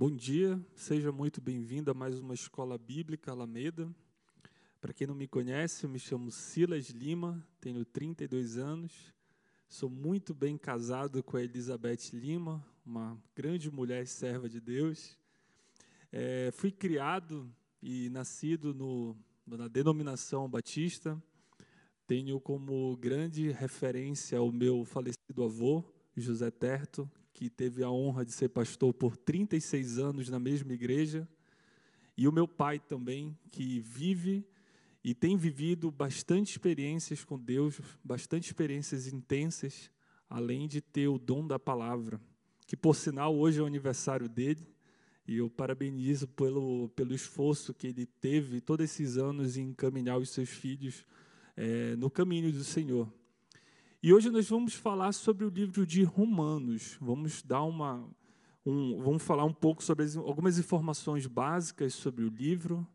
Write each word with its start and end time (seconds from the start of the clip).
Bom 0.00 0.12
dia, 0.12 0.64
seja 0.76 1.10
muito 1.10 1.40
bem-vindo 1.40 1.90
a 1.90 1.94
mais 1.94 2.20
uma 2.20 2.32
Escola 2.32 2.78
Bíblica 2.78 3.32
Alameda. 3.32 3.92
Para 4.80 4.92
quem 4.92 5.08
não 5.08 5.14
me 5.16 5.26
conhece, 5.26 5.82
eu 5.82 5.90
me 5.90 5.98
chamo 5.98 6.30
Silas 6.30 6.90
Lima, 6.90 7.44
tenho 7.60 7.84
32 7.84 8.58
anos, 8.58 9.12
sou 9.68 9.90
muito 9.90 10.32
bem 10.32 10.56
casado 10.56 11.20
com 11.20 11.36
a 11.36 11.42
Elizabeth 11.42 12.12
Lima, 12.12 12.64
uma 12.86 13.20
grande 13.34 13.72
mulher 13.72 14.06
serva 14.06 14.48
de 14.48 14.60
Deus. 14.60 15.18
É, 16.12 16.52
fui 16.52 16.70
criado 16.70 17.52
e 17.82 18.08
nascido 18.10 18.72
no, 18.72 19.16
na 19.44 19.66
denominação 19.66 20.48
batista, 20.48 21.20
tenho 22.06 22.38
como 22.38 22.96
grande 22.98 23.50
referência 23.50 24.40
o 24.40 24.52
meu 24.52 24.84
falecido 24.84 25.42
avô, 25.42 25.82
José 26.16 26.52
Terto, 26.52 27.10
que 27.38 27.48
teve 27.48 27.84
a 27.84 27.90
honra 27.90 28.24
de 28.24 28.32
ser 28.32 28.48
pastor 28.48 28.92
por 28.92 29.16
36 29.16 29.96
anos 29.96 30.28
na 30.28 30.40
mesma 30.40 30.72
igreja, 30.72 31.28
e 32.16 32.26
o 32.26 32.32
meu 32.32 32.48
pai 32.48 32.80
também, 32.80 33.38
que 33.52 33.78
vive 33.78 34.44
e 35.04 35.14
tem 35.14 35.36
vivido 35.36 35.88
bastante 35.88 36.50
experiências 36.50 37.24
com 37.24 37.38
Deus, 37.38 37.80
bastante 38.02 38.46
experiências 38.46 39.06
intensas, 39.06 39.88
além 40.28 40.66
de 40.66 40.80
ter 40.80 41.06
o 41.06 41.16
dom 41.16 41.46
da 41.46 41.60
palavra, 41.60 42.20
que 42.66 42.76
por 42.76 42.96
sinal 42.96 43.36
hoje 43.36 43.60
é 43.60 43.62
o 43.62 43.66
aniversário 43.66 44.28
dele, 44.28 44.66
e 45.24 45.36
eu 45.36 45.48
parabenizo 45.48 46.26
pelo, 46.26 46.88
pelo 46.88 47.14
esforço 47.14 47.72
que 47.72 47.86
ele 47.86 48.04
teve 48.04 48.60
todos 48.60 48.82
esses 48.82 49.16
anos 49.16 49.56
em 49.56 49.68
encaminhar 49.68 50.18
os 50.18 50.30
seus 50.30 50.48
filhos 50.48 51.06
é, 51.56 51.94
no 51.94 52.10
caminho 52.10 52.50
do 52.50 52.64
Senhor. 52.64 53.08
E 54.00 54.12
hoje 54.12 54.30
nós 54.30 54.48
vamos 54.48 54.74
falar 54.74 55.10
sobre 55.10 55.44
o 55.44 55.48
livro 55.48 55.84
de 55.84 56.04
Romanos. 56.04 56.96
Vamos 57.00 57.42
dar 57.42 57.64
uma, 57.64 58.08
um, 58.64 58.96
vamos 59.02 59.24
falar 59.24 59.44
um 59.44 59.52
pouco 59.52 59.82
sobre 59.82 60.04
as, 60.04 60.16
algumas 60.16 60.56
informações 60.56 61.26
básicas 61.26 61.94
sobre 61.94 62.22
o 62.22 62.28
livro, 62.28 62.86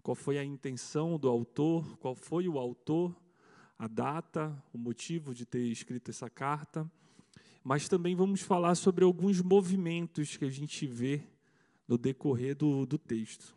qual 0.00 0.14
foi 0.14 0.38
a 0.38 0.44
intenção 0.44 1.18
do 1.18 1.28
autor, 1.28 1.98
qual 1.98 2.14
foi 2.14 2.48
o 2.48 2.56
autor, 2.56 3.20
a 3.76 3.88
data, 3.88 4.56
o 4.72 4.78
motivo 4.78 5.34
de 5.34 5.44
ter 5.44 5.66
escrito 5.66 6.12
essa 6.12 6.30
carta. 6.30 6.88
Mas 7.64 7.88
também 7.88 8.14
vamos 8.14 8.40
falar 8.40 8.76
sobre 8.76 9.02
alguns 9.02 9.42
movimentos 9.42 10.36
que 10.36 10.44
a 10.44 10.50
gente 10.50 10.86
vê 10.86 11.20
no 11.88 11.98
decorrer 11.98 12.54
do, 12.54 12.86
do 12.86 12.96
texto. 12.96 13.56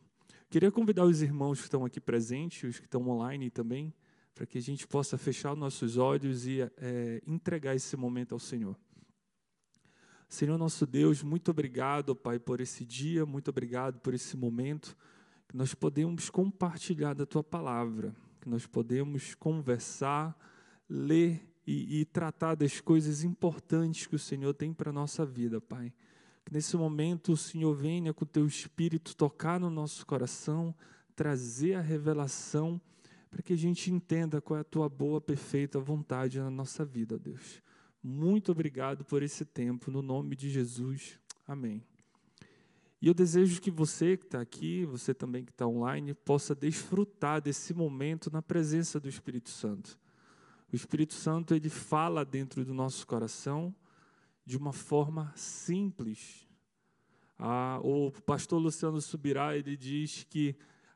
Queria 0.49 0.71
convidar 0.71 1.05
os 1.05 1.21
irmãos 1.21 1.59
que 1.59 1.65
estão 1.65 1.85
aqui 1.85 2.01
presentes, 2.01 2.63
os 2.63 2.79
que 2.79 2.85
estão 2.85 3.07
online 3.07 3.51
também, 3.51 3.93
para 4.33 4.45
que 4.45 4.57
a 4.57 4.61
gente 4.61 4.87
possa 4.87 5.17
fechar 5.17 5.55
nossos 5.55 5.97
olhos 5.97 6.47
e 6.47 6.61
é, 6.77 7.21
entregar 7.27 7.75
esse 7.75 7.95
momento 7.97 8.33
ao 8.33 8.39
Senhor. 8.39 8.77
Senhor 10.27 10.57
nosso 10.57 10.87
Deus, 10.87 11.21
muito 11.21 11.51
obrigado, 11.51 12.15
Pai, 12.15 12.39
por 12.39 12.61
esse 12.61 12.85
dia, 12.85 13.25
muito 13.25 13.49
obrigado 13.49 13.99
por 13.99 14.13
esse 14.13 14.37
momento 14.37 14.95
que 15.49 15.57
nós 15.57 15.73
podemos 15.73 16.29
compartilhar 16.29 17.13
da 17.13 17.25
Tua 17.25 17.43
palavra, 17.43 18.15
que 18.39 18.47
nós 18.47 18.65
podemos 18.65 19.35
conversar, 19.35 20.33
ler 20.89 21.45
e, 21.67 21.99
e 21.99 22.05
tratar 22.05 22.55
das 22.55 22.79
coisas 22.79 23.25
importantes 23.25 24.07
que 24.07 24.15
o 24.15 24.19
Senhor 24.19 24.53
tem 24.53 24.73
para 24.73 24.89
a 24.89 24.93
nossa 24.93 25.25
vida, 25.25 25.59
Pai. 25.59 25.93
Que 26.45 26.53
nesse 26.53 26.77
momento 26.77 27.33
o 27.33 27.37
Senhor 27.37 27.73
venha 27.73 28.13
com 28.13 28.23
o 28.23 28.27
Teu 28.27 28.45
Espírito 28.45 29.13
tocar 29.13 29.59
no 29.59 29.69
nosso 29.69 30.05
coração, 30.05 30.73
trazer 31.13 31.73
a 31.73 31.81
revelação 31.81 32.79
para 33.31 33.41
que 33.41 33.53
a 33.53 33.57
gente 33.57 33.89
entenda 33.89 34.41
qual 34.41 34.57
é 34.57 34.61
a 34.61 34.65
tua 34.65 34.89
boa, 34.89 35.21
perfeita 35.21 35.79
vontade 35.79 36.37
na 36.37 36.51
nossa 36.51 36.83
vida, 36.83 37.17
Deus. 37.17 37.63
Muito 38.03 38.51
obrigado 38.51 39.05
por 39.05 39.23
esse 39.23 39.45
tempo, 39.45 39.89
no 39.89 40.01
nome 40.01 40.35
de 40.35 40.49
Jesus. 40.49 41.17
Amém. 41.47 41.81
E 43.01 43.07
eu 43.07 43.13
desejo 43.13 43.61
que 43.61 43.71
você 43.71 44.17
que 44.17 44.25
está 44.25 44.41
aqui, 44.41 44.85
você 44.85 45.13
também 45.13 45.45
que 45.45 45.51
está 45.51 45.65
online, 45.65 46.13
possa 46.13 46.53
desfrutar 46.53 47.41
desse 47.41 47.73
momento 47.73 48.29
na 48.31 48.41
presença 48.41 48.99
do 48.99 49.07
Espírito 49.07 49.49
Santo. 49.49 49.97
O 50.71 50.75
Espírito 50.75 51.13
Santo 51.13 51.55
ele 51.55 51.69
fala 51.69 52.25
dentro 52.25 52.65
do 52.65 52.73
nosso 52.73 53.07
coração 53.07 53.73
de 54.45 54.57
uma 54.57 54.73
forma 54.73 55.33
simples. 55.35 56.47
Ah, 57.39 57.79
o 57.81 58.11
pastor 58.11 58.61
Luciano 58.61 58.99
Subirá 59.01 59.57
ele 59.57 59.75
diz 59.77 60.25
que 60.29 60.55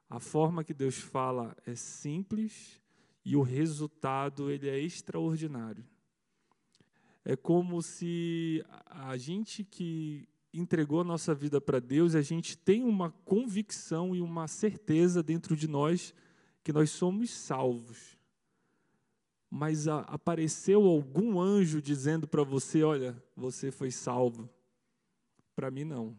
a 0.10 0.20
forma 0.20 0.64
que 0.64 0.74
Deus 0.74 0.98
fala 0.98 1.56
é 1.66 1.76
simples 1.76 2.80
e 3.24 3.36
o 3.36 3.42
resultado 3.42 4.52
ele 4.52 4.70
é 4.70 4.80
extraordinário. 4.80 5.84
É 7.24 7.36
como 7.36 7.82
se 7.82 8.64
a 8.86 9.18
gente 9.18 9.64
que 9.64 10.28
entregou 10.54 11.02
a 11.02 11.04
nossa 11.04 11.34
vida 11.34 11.60
para 11.60 11.80
Deus, 11.80 12.16
a 12.16 12.22
gente 12.22 12.56
tem 12.58 12.84
uma 12.84 13.10
convicção 13.26 14.16
e 14.16 14.22
uma 14.22 14.48
certeza 14.48 15.24
dentro 15.24 15.56
de 15.56 15.68
nós 15.68 16.14
que 16.64 16.72
nós 16.72 16.92
somos 16.92 17.32
salvos. 17.32 18.18
Mas 19.50 19.88
a, 19.88 20.00
apareceu 20.02 20.86
algum 20.86 21.40
anjo 21.40 21.82
dizendo 21.82 22.28
para 22.28 22.44
você: 22.44 22.84
olha, 22.84 23.22
você 23.36 23.72
foi 23.72 23.92
salvo. 23.92 24.50
Para 25.56 25.72
mim, 25.72 25.84
não. 25.84 26.18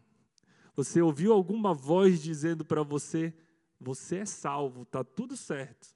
Você 0.75 1.01
ouviu 1.01 1.33
alguma 1.33 1.73
voz 1.73 2.21
dizendo 2.21 2.65
para 2.65 2.83
você: 2.83 3.33
você 3.79 4.17
é 4.17 4.25
salvo, 4.25 4.83
está 4.83 5.03
tudo 5.03 5.37
certo. 5.37 5.95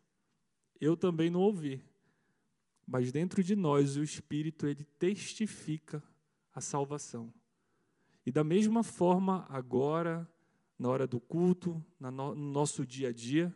Eu 0.80 0.96
também 0.96 1.30
não 1.30 1.42
ouvi. 1.42 1.84
Mas 2.86 3.12
dentro 3.12 3.44
de 3.44 3.56
nós, 3.56 3.98
o 3.98 4.04
Espírito, 4.04 4.68
ele 4.68 4.84
testifica 4.84 6.04
a 6.54 6.62
salvação. 6.62 7.34
E 8.26 8.32
da 8.32 8.44
mesma 8.44 8.84
forma, 8.84 9.46
agora, 9.50 10.30
na 10.78 10.90
hora 10.90 11.08
do 11.08 11.20
culto, 11.20 11.84
no 12.00 12.36
nosso 12.36 12.86
dia 12.86 13.10
a 13.10 13.14
dia, 13.14 13.56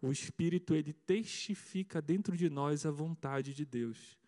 o 0.00 0.10
Espírito, 0.10 0.74
ele 0.74 0.92
testifica 0.92 2.00
dentro 2.00 2.36
de 2.36 2.48
nós 2.48 2.86
a 2.86 2.90
vontade 2.90 3.52
de 3.52 3.64
Deus. 3.64 4.18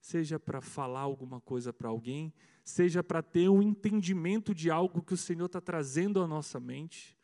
Seja 0.00 0.38
para 0.38 0.60
falar 0.60 1.00
alguma 1.00 1.40
coisa 1.40 1.72
para 1.72 1.88
alguém, 1.88 2.32
seja 2.64 3.02
para 3.02 3.22
ter 3.22 3.48
um 3.48 3.62
entendimento 3.62 4.54
de 4.54 4.70
algo 4.70 5.02
que 5.02 5.14
o 5.14 5.16
Senhor 5.16 5.46
está 5.46 5.60
trazendo 5.60 6.20
à 6.20 6.26
nossa 6.26 6.58
mente 6.60 7.16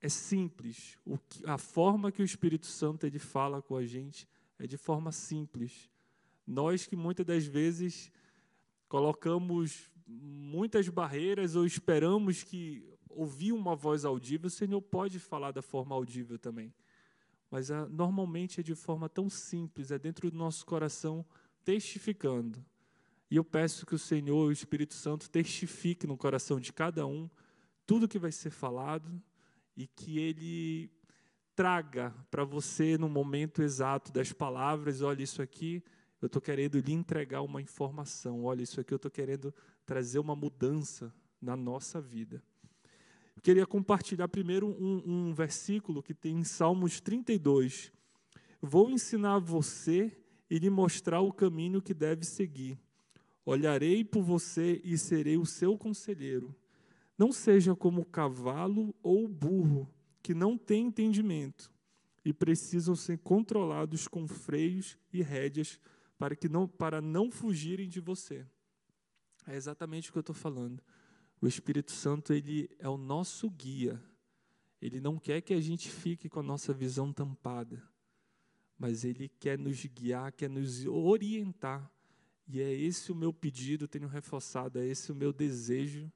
é 0.00 0.08
simples. 0.08 0.98
Que, 1.28 1.46
a 1.46 1.58
forma 1.58 2.10
que 2.10 2.22
o 2.22 2.24
Espírito 2.24 2.66
Santo 2.66 3.06
ele 3.06 3.18
fala 3.18 3.60
com 3.60 3.76
a 3.76 3.84
gente 3.84 4.28
é 4.58 4.66
de 4.66 4.76
forma 4.76 5.12
simples. 5.12 5.90
Nós 6.46 6.86
que 6.86 6.96
muitas 6.96 7.26
das 7.26 7.44
vezes 7.44 8.10
colocamos 8.88 9.90
muitas 10.06 10.88
barreiras 10.88 11.54
ou 11.54 11.64
esperamos 11.64 12.42
que 12.42 12.84
ouvir 13.08 13.52
uma 13.52 13.76
voz 13.76 14.04
audível, 14.04 14.48
o 14.48 14.50
Senhor 14.50 14.80
pode 14.80 15.18
falar 15.18 15.52
da 15.52 15.62
forma 15.62 15.94
audível 15.94 16.38
também. 16.38 16.72
Mas 17.50 17.70
a, 17.70 17.80
ah, 17.80 17.88
normalmente 17.88 18.60
é 18.60 18.62
de 18.62 18.74
forma 18.74 19.08
tão 19.08 19.28
simples, 19.28 19.90
é 19.90 19.98
dentro 19.98 20.30
do 20.30 20.36
nosso 20.36 20.64
coração 20.64 21.24
testificando. 21.64 22.64
E 23.30 23.36
eu 23.36 23.44
peço 23.44 23.86
que 23.86 23.94
o 23.94 23.98
Senhor, 23.98 24.48
o 24.48 24.52
Espírito 24.52 24.94
Santo, 24.94 25.30
testifique 25.30 26.06
no 26.06 26.16
coração 26.16 26.58
de 26.58 26.72
cada 26.72 27.06
um 27.06 27.28
tudo 27.86 28.08
que 28.08 28.18
vai 28.18 28.32
ser 28.32 28.50
falado, 28.50 29.20
e 29.76 29.86
que 29.86 30.18
ele 30.18 30.90
traga 31.54 32.14
para 32.30 32.44
você 32.44 32.96
no 32.96 33.08
momento 33.08 33.62
exato 33.62 34.12
das 34.12 34.32
palavras, 34.32 35.02
olha 35.02 35.22
isso 35.22 35.42
aqui, 35.42 35.82
eu 36.20 36.26
estou 36.26 36.40
querendo 36.40 36.78
lhe 36.78 36.92
entregar 36.92 37.42
uma 37.42 37.60
informação, 37.60 38.44
olha 38.44 38.62
isso 38.62 38.80
aqui, 38.80 38.92
eu 38.92 38.96
estou 38.96 39.10
querendo 39.10 39.54
trazer 39.84 40.18
uma 40.18 40.36
mudança 40.36 41.12
na 41.40 41.56
nossa 41.56 42.00
vida. 42.00 42.42
Eu 43.36 43.42
queria 43.42 43.66
compartilhar 43.66 44.28
primeiro 44.28 44.68
um, 44.68 45.02
um 45.06 45.32
versículo 45.32 46.02
que 46.02 46.12
tem 46.12 46.36
em 46.36 46.44
Salmos 46.44 47.00
32. 47.00 47.90
Vou 48.60 48.90
ensinar 48.90 49.38
você 49.38 50.14
e 50.50 50.58
lhe 50.58 50.68
mostrar 50.68 51.20
o 51.20 51.32
caminho 51.32 51.80
que 51.80 51.94
deve 51.94 52.24
seguir. 52.24 52.78
Olharei 53.44 54.04
por 54.04 54.22
você 54.22 54.80
e 54.84 54.98
serei 54.98 55.38
o 55.38 55.46
seu 55.46 55.78
conselheiro. 55.78 56.54
Não 57.20 57.32
seja 57.32 57.76
como 57.76 58.00
o 58.00 58.06
cavalo 58.06 58.94
ou 59.02 59.26
o 59.26 59.28
burro, 59.28 59.86
que 60.22 60.32
não 60.32 60.56
têm 60.56 60.86
entendimento 60.86 61.70
e 62.24 62.32
precisam 62.32 62.96
ser 62.96 63.18
controlados 63.18 64.08
com 64.08 64.26
freios 64.26 64.96
e 65.12 65.20
rédeas 65.20 65.78
para, 66.16 66.34
que 66.34 66.48
não, 66.48 66.66
para 66.66 67.02
não 67.02 67.30
fugirem 67.30 67.90
de 67.90 68.00
você. 68.00 68.46
É 69.46 69.54
exatamente 69.54 70.08
o 70.08 70.12
que 70.12 70.18
eu 70.18 70.22
estou 70.22 70.34
falando. 70.34 70.82
O 71.42 71.46
Espírito 71.46 71.92
Santo 71.92 72.32
ele 72.32 72.70
é 72.78 72.88
o 72.88 72.96
nosso 72.96 73.50
guia. 73.50 74.02
Ele 74.80 74.98
não 74.98 75.18
quer 75.18 75.42
que 75.42 75.52
a 75.52 75.60
gente 75.60 75.90
fique 75.90 76.26
com 76.26 76.40
a 76.40 76.42
nossa 76.42 76.72
visão 76.72 77.12
tampada, 77.12 77.82
mas 78.78 79.04
ele 79.04 79.28
quer 79.28 79.58
nos 79.58 79.84
guiar, 79.84 80.32
quer 80.32 80.48
nos 80.48 80.86
orientar. 80.86 81.92
E 82.48 82.62
é 82.62 82.72
esse 82.72 83.12
o 83.12 83.14
meu 83.14 83.30
pedido, 83.30 83.86
tenho 83.86 84.08
reforçado, 84.08 84.78
é 84.78 84.86
esse 84.86 85.12
o 85.12 85.14
meu 85.14 85.34
desejo 85.34 86.10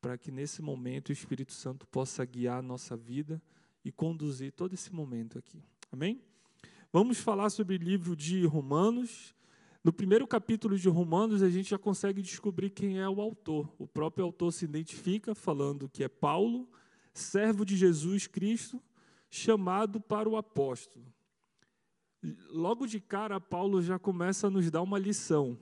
para 0.00 0.16
que 0.16 0.30
nesse 0.30 0.62
momento 0.62 1.10
o 1.10 1.12
Espírito 1.12 1.52
Santo 1.52 1.86
possa 1.86 2.24
guiar 2.24 2.58
a 2.58 2.62
nossa 2.62 2.96
vida 2.96 3.40
e 3.84 3.92
conduzir 3.92 4.52
todo 4.52 4.72
esse 4.72 4.92
momento 4.92 5.38
aqui. 5.38 5.62
Amém? 5.92 6.20
Vamos 6.92 7.18
falar 7.18 7.50
sobre 7.50 7.76
o 7.76 7.78
livro 7.78 8.16
de 8.16 8.44
Romanos. 8.46 9.34
No 9.82 9.92
primeiro 9.92 10.26
capítulo 10.26 10.78
de 10.78 10.88
Romanos, 10.88 11.42
a 11.42 11.48
gente 11.48 11.70
já 11.70 11.78
consegue 11.78 12.20
descobrir 12.20 12.70
quem 12.70 12.98
é 12.98 13.08
o 13.08 13.20
autor. 13.20 13.72
O 13.78 13.86
próprio 13.86 14.24
autor 14.24 14.52
se 14.52 14.64
identifica 14.64 15.34
falando 15.34 15.88
que 15.88 16.02
é 16.02 16.08
Paulo, 16.08 16.68
servo 17.14 17.64
de 17.64 17.76
Jesus 17.76 18.26
Cristo, 18.26 18.82
chamado 19.30 20.00
para 20.00 20.28
o 20.28 20.36
apóstolo. 20.36 21.06
Logo 22.50 22.86
de 22.86 23.00
cara, 23.00 23.40
Paulo 23.40 23.80
já 23.80 23.98
começa 23.98 24.48
a 24.48 24.50
nos 24.50 24.70
dar 24.70 24.82
uma 24.82 24.98
lição. 24.98 25.56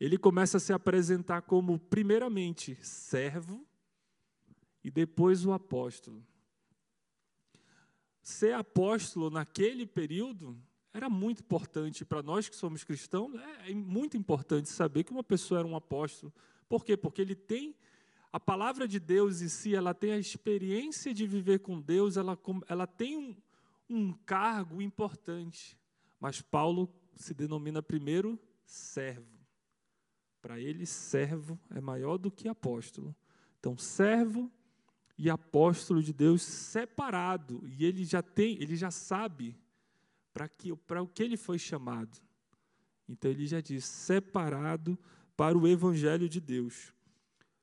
Ele 0.00 0.18
começa 0.18 0.56
a 0.56 0.60
se 0.60 0.72
apresentar 0.72 1.42
como, 1.42 1.78
primeiramente, 1.78 2.76
servo 2.82 3.66
e 4.82 4.90
depois 4.90 5.46
o 5.46 5.52
apóstolo. 5.52 6.24
Ser 8.20 8.54
apóstolo 8.54 9.30
naquele 9.30 9.86
período 9.86 10.58
era 10.92 11.10
muito 11.10 11.40
importante 11.40 12.04
para 12.04 12.22
nós 12.22 12.48
que 12.48 12.54
somos 12.54 12.84
cristãos, 12.84 13.34
é, 13.34 13.70
é 13.70 13.74
muito 13.74 14.16
importante 14.16 14.68
saber 14.68 15.04
que 15.04 15.12
uma 15.12 15.24
pessoa 15.24 15.60
era 15.60 15.68
um 15.68 15.76
apóstolo. 15.76 16.32
Por 16.68 16.84
quê? 16.84 16.96
Porque 16.96 17.20
ele 17.20 17.34
tem 17.34 17.74
a 18.32 18.40
palavra 18.40 18.86
de 18.86 18.98
Deus 18.98 19.40
em 19.40 19.48
si, 19.48 19.74
ela 19.74 19.94
tem 19.94 20.12
a 20.12 20.18
experiência 20.18 21.12
de 21.12 21.26
viver 21.26 21.60
com 21.60 21.80
Deus, 21.80 22.16
ela, 22.16 22.38
ela 22.68 22.86
tem 22.86 23.16
um, 23.16 23.36
um 23.88 24.12
cargo 24.12 24.80
importante. 24.80 25.78
Mas 26.18 26.40
Paulo 26.40 26.92
se 27.14 27.34
denomina 27.34 27.82
primeiro 27.82 28.38
servo. 28.64 29.33
Para 30.44 30.60
ele, 30.60 30.84
servo 30.84 31.58
é 31.70 31.80
maior 31.80 32.18
do 32.18 32.30
que 32.30 32.48
apóstolo. 32.48 33.16
Então, 33.58 33.78
servo 33.78 34.52
e 35.16 35.30
apóstolo 35.30 36.02
de 36.02 36.12
Deus 36.12 36.42
separado, 36.42 37.66
e 37.66 37.82
ele 37.82 38.04
já 38.04 38.20
tem, 38.20 38.60
ele 38.62 38.76
já 38.76 38.90
sabe 38.90 39.56
para 40.34 40.46
que 40.46 40.76
para 40.76 41.02
o 41.02 41.08
que 41.08 41.22
ele 41.22 41.38
foi 41.38 41.58
chamado. 41.58 42.20
Então 43.08 43.30
ele 43.30 43.46
já 43.46 43.58
diz 43.58 43.86
separado 43.86 44.98
para 45.34 45.56
o 45.56 45.66
evangelho 45.66 46.28
de 46.28 46.42
Deus. 46.42 46.92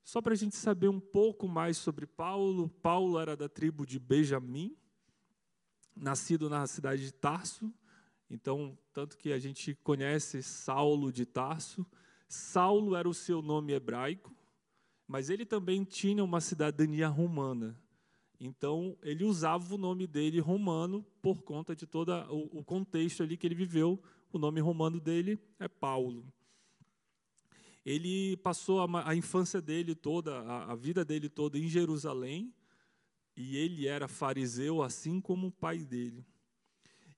Só 0.02 0.20
para 0.20 0.32
a 0.32 0.36
gente 0.36 0.56
saber 0.56 0.88
um 0.88 0.98
pouco 0.98 1.46
mais 1.46 1.76
sobre 1.76 2.04
Paulo, 2.04 2.68
Paulo 2.68 3.16
era 3.16 3.36
da 3.36 3.48
tribo 3.48 3.86
de 3.86 4.00
Benjamim, 4.00 4.76
nascido 5.94 6.50
na 6.50 6.66
cidade 6.66 7.04
de 7.04 7.12
Tarso. 7.12 7.72
Então, 8.28 8.76
tanto 8.92 9.16
que 9.16 9.32
a 9.32 9.38
gente 9.38 9.72
conhece 9.84 10.42
Saulo 10.42 11.12
de 11.12 11.24
Tarso. 11.24 11.86
Saulo 12.32 12.96
era 12.96 13.06
o 13.06 13.12
seu 13.12 13.42
nome 13.42 13.74
hebraico, 13.74 14.34
mas 15.06 15.28
ele 15.28 15.44
também 15.44 15.84
tinha 15.84 16.24
uma 16.24 16.40
cidadania 16.40 17.06
romana. 17.06 17.78
Então, 18.40 18.96
ele 19.02 19.22
usava 19.22 19.74
o 19.74 19.76
nome 19.76 20.06
dele 20.06 20.40
romano 20.40 21.04
por 21.20 21.42
conta 21.42 21.76
de 21.76 21.86
todo 21.86 22.10
o 22.50 22.64
contexto 22.64 23.22
ali 23.22 23.36
que 23.36 23.46
ele 23.46 23.54
viveu. 23.54 24.02
O 24.32 24.38
nome 24.38 24.60
romano 24.60 24.98
dele 24.98 25.38
é 25.60 25.68
Paulo. 25.68 26.24
Ele 27.84 28.38
passou 28.38 28.80
a, 28.80 29.10
a 29.10 29.14
infância 29.14 29.60
dele 29.60 29.94
toda, 29.94 30.40
a, 30.40 30.72
a 30.72 30.74
vida 30.74 31.04
dele 31.04 31.28
toda 31.28 31.58
em 31.58 31.68
Jerusalém, 31.68 32.50
e 33.36 33.58
ele 33.58 33.86
era 33.86 34.08
fariseu, 34.08 34.82
assim 34.82 35.20
como 35.20 35.48
o 35.48 35.52
pai 35.52 35.84
dele. 35.84 36.24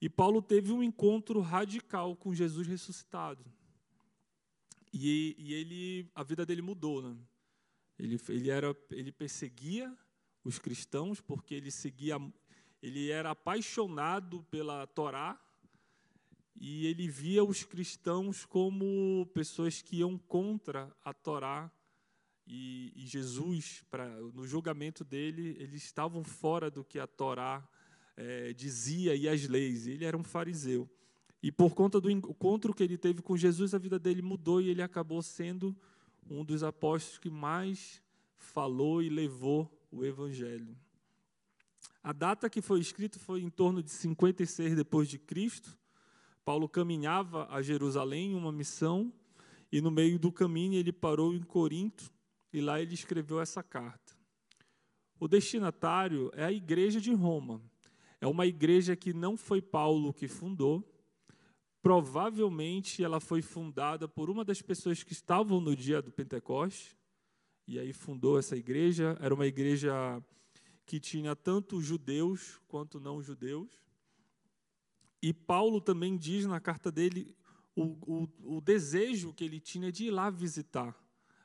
E 0.00 0.08
Paulo 0.10 0.42
teve 0.42 0.72
um 0.72 0.82
encontro 0.82 1.38
radical 1.38 2.16
com 2.16 2.34
Jesus 2.34 2.66
ressuscitado. 2.66 3.44
E, 4.96 5.34
e 5.36 5.52
ele, 5.54 6.08
a 6.14 6.22
vida 6.22 6.46
dele 6.46 6.62
mudou, 6.62 7.02
né? 7.02 7.18
Ele, 7.98 8.16
ele, 8.28 8.48
era, 8.48 8.76
ele 8.92 9.10
perseguia 9.10 9.92
os 10.44 10.60
cristãos, 10.60 11.20
porque 11.20 11.52
ele 11.52 11.72
seguia, 11.72 12.16
ele 12.80 13.10
era 13.10 13.32
apaixonado 13.32 14.44
pela 14.44 14.86
Torá 14.86 15.40
e 16.54 16.86
ele 16.86 17.08
via 17.08 17.42
os 17.42 17.64
cristãos 17.64 18.46
como 18.46 19.28
pessoas 19.34 19.82
que 19.82 19.96
iam 19.96 20.16
contra 20.16 20.96
a 21.04 21.12
Torá 21.12 21.72
e, 22.46 22.92
e 22.94 23.04
Jesus, 23.04 23.84
no 24.32 24.46
julgamento 24.46 25.02
dele, 25.02 25.56
eles 25.58 25.82
estavam 25.82 26.22
fora 26.22 26.70
do 26.70 26.84
que 26.84 27.00
a 27.00 27.06
Torá 27.08 27.68
é, 28.16 28.52
dizia 28.52 29.16
e 29.16 29.28
as 29.28 29.48
leis. 29.48 29.88
Ele 29.88 30.04
era 30.04 30.16
um 30.16 30.22
fariseu. 30.22 30.88
E 31.44 31.52
por 31.52 31.74
conta 31.74 32.00
do 32.00 32.10
encontro 32.10 32.72
que 32.72 32.82
ele 32.82 32.96
teve 32.96 33.20
com 33.20 33.36
Jesus, 33.36 33.74
a 33.74 33.78
vida 33.78 33.98
dele 33.98 34.22
mudou 34.22 34.62
e 34.62 34.70
ele 34.70 34.80
acabou 34.80 35.20
sendo 35.20 35.76
um 36.26 36.42
dos 36.42 36.62
apóstolos 36.62 37.18
que 37.18 37.28
mais 37.28 38.02
falou 38.34 39.02
e 39.02 39.10
levou 39.10 39.70
o 39.92 40.06
Evangelho. 40.06 40.74
A 42.02 42.14
data 42.14 42.48
que 42.48 42.62
foi 42.62 42.80
escrito 42.80 43.18
foi 43.18 43.42
em 43.42 43.50
torno 43.50 43.82
de 43.82 43.90
56 43.90 44.74
depois 44.74 45.06
de 45.06 45.18
Cristo. 45.18 45.76
Paulo 46.46 46.66
caminhava 46.66 47.46
a 47.50 47.60
Jerusalém 47.60 48.32
em 48.32 48.34
uma 48.34 48.50
missão 48.50 49.12
e 49.70 49.82
no 49.82 49.90
meio 49.90 50.18
do 50.18 50.32
caminho 50.32 50.78
ele 50.78 50.94
parou 50.94 51.34
em 51.34 51.42
Corinto 51.42 52.10
e 52.54 52.62
lá 52.62 52.80
ele 52.80 52.94
escreveu 52.94 53.38
essa 53.38 53.62
carta. 53.62 54.14
O 55.20 55.28
destinatário 55.28 56.30
é 56.32 56.46
a 56.46 56.52
igreja 56.52 57.02
de 57.02 57.12
Roma. 57.12 57.60
É 58.18 58.26
uma 58.26 58.46
igreja 58.46 58.96
que 58.96 59.12
não 59.12 59.36
foi 59.36 59.60
Paulo 59.60 60.10
que 60.10 60.26
fundou. 60.26 60.82
Provavelmente 61.84 63.04
ela 63.04 63.20
foi 63.20 63.42
fundada 63.42 64.08
por 64.08 64.30
uma 64.30 64.42
das 64.42 64.62
pessoas 64.62 65.02
que 65.02 65.12
estavam 65.12 65.60
no 65.60 65.76
dia 65.76 66.00
do 66.00 66.10
Pentecoste 66.10 66.96
e 67.68 67.78
aí 67.78 67.92
fundou 67.92 68.38
essa 68.38 68.56
igreja. 68.56 69.18
Era 69.20 69.34
uma 69.34 69.46
igreja 69.46 69.92
que 70.86 70.98
tinha 70.98 71.36
tanto 71.36 71.82
judeus 71.82 72.58
quanto 72.68 72.98
não 72.98 73.20
judeus. 73.20 73.68
E 75.20 75.30
Paulo 75.34 75.78
também 75.78 76.16
diz 76.16 76.46
na 76.46 76.58
carta 76.58 76.90
dele 76.90 77.36
o, 77.76 77.82
o, 78.42 78.56
o 78.56 78.60
desejo 78.62 79.34
que 79.34 79.44
ele 79.44 79.60
tinha 79.60 79.92
de 79.92 80.06
ir 80.06 80.10
lá 80.10 80.30
visitar 80.30 80.98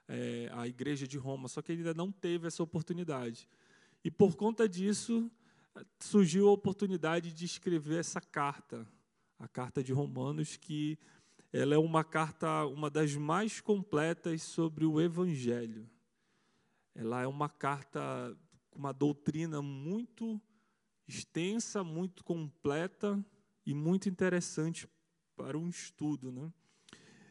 é, 0.08 0.50
a 0.54 0.66
igreja 0.66 1.06
de 1.06 1.18
Roma, 1.18 1.50
só 1.50 1.62
que 1.62 1.74
ele 1.74 1.82
ainda 1.82 1.94
não 1.94 2.14
teve 2.14 2.48
essa 2.48 2.64
oportunidade. 2.64 3.46
E 4.06 4.10
por 4.10 4.38
conta 4.38 4.70
disso, 4.70 5.30
surgiu 6.00 6.48
a 6.48 6.54
oportunidade 6.54 7.34
de 7.34 7.44
escrever 7.44 8.00
essa 8.00 8.22
carta, 8.22 8.88
a 9.40 9.48
carta 9.48 9.82
de 9.82 9.94
Romanos, 9.94 10.58
que 10.58 11.00
ela 11.52 11.74
é 11.74 11.78
uma 11.78 12.04
carta, 12.04 12.66
uma 12.66 12.90
das 12.90 13.16
mais 13.16 13.62
completas 13.62 14.44
sobre 14.44 14.86
o 14.86 15.00
Evangelho. 15.02 15.90
Ela 16.94 17.22
é 17.22 17.28
uma 17.28 17.48
carta 17.48 18.38
com 18.70 18.78
uma 18.78 18.92
doutrina 18.92 19.62
muito 19.62 20.40
extensa, 21.08 21.84
muito 21.84 22.24
completa 22.24 23.24
e 23.66 23.74
muito 23.74 24.10
interessante 24.10 24.88
para 25.36 25.58
um 25.58 25.70
estudo, 25.70 26.32
né? 26.32 26.52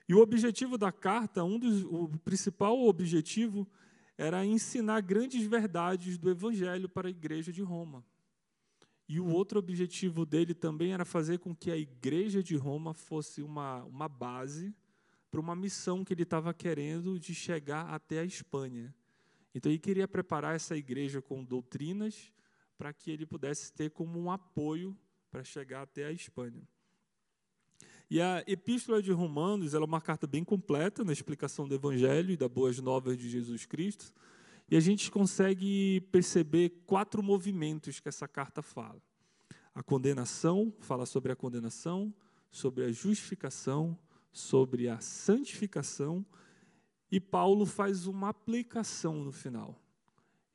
E 0.08 0.14
o 0.14 0.20
objetivo 0.20 0.78
da 0.78 0.90
carta, 0.90 1.44
um 1.44 1.58
dos, 1.58 1.84
o 1.84 2.08
principal 2.24 2.80
objetivo 2.80 3.68
era 4.16 4.44
ensinar 4.44 5.02
grandes 5.02 5.44
verdades 5.46 6.16
do 6.16 6.30
Evangelho 6.30 6.88
para 6.88 7.08
a 7.08 7.10
igreja 7.10 7.52
de 7.52 7.62
Roma. 7.62 8.02
E 9.08 9.18
o 9.18 9.26
outro 9.26 9.58
objetivo 9.58 10.26
dele 10.26 10.52
também 10.52 10.92
era 10.92 11.04
fazer 11.04 11.38
com 11.38 11.54
que 11.54 11.70
a 11.70 11.76
igreja 11.76 12.42
de 12.42 12.56
Roma 12.56 12.92
fosse 12.92 13.42
uma, 13.42 13.82
uma 13.84 14.06
base 14.06 14.74
para 15.30 15.40
uma 15.40 15.56
missão 15.56 16.04
que 16.04 16.12
ele 16.12 16.24
estava 16.24 16.52
querendo 16.52 17.18
de 17.18 17.34
chegar 17.34 17.88
até 17.88 18.20
a 18.20 18.24
Espanha. 18.24 18.94
Então 19.54 19.72
ele 19.72 19.78
queria 19.78 20.06
preparar 20.06 20.54
essa 20.54 20.76
igreja 20.76 21.22
com 21.22 21.42
doutrinas 21.42 22.32
para 22.76 22.92
que 22.92 23.10
ele 23.10 23.24
pudesse 23.24 23.72
ter 23.72 23.90
como 23.90 24.20
um 24.20 24.30
apoio 24.30 24.96
para 25.30 25.42
chegar 25.42 25.82
até 25.82 26.04
a 26.04 26.12
Espanha. 26.12 26.62
E 28.10 28.20
a 28.20 28.42
Epístola 28.46 29.02
de 29.02 29.12
Romanos 29.12 29.74
é 29.74 29.78
uma 29.78 30.00
carta 30.00 30.26
bem 30.26 30.42
completa 30.42 31.04
na 31.04 31.12
explicação 31.12 31.68
do 31.68 31.74
Evangelho 31.74 32.30
e 32.30 32.36
das 32.36 32.50
boas 32.50 32.78
novas 32.78 33.18
de 33.18 33.28
Jesus 33.28 33.66
Cristo. 33.66 34.12
E 34.70 34.76
a 34.76 34.80
gente 34.80 35.10
consegue 35.10 36.00
perceber 36.12 36.82
quatro 36.86 37.22
movimentos 37.22 38.00
que 38.00 38.08
essa 38.08 38.28
carta 38.28 38.62
fala. 38.62 39.00
A 39.74 39.82
condenação, 39.82 40.72
fala 40.80 41.06
sobre 41.06 41.32
a 41.32 41.36
condenação, 41.36 42.12
sobre 42.50 42.84
a 42.84 42.92
justificação, 42.92 43.98
sobre 44.32 44.88
a 44.88 45.00
santificação 45.00 46.24
e 47.10 47.18
Paulo 47.18 47.64
faz 47.64 48.06
uma 48.06 48.28
aplicação 48.28 49.24
no 49.24 49.32
final. 49.32 49.80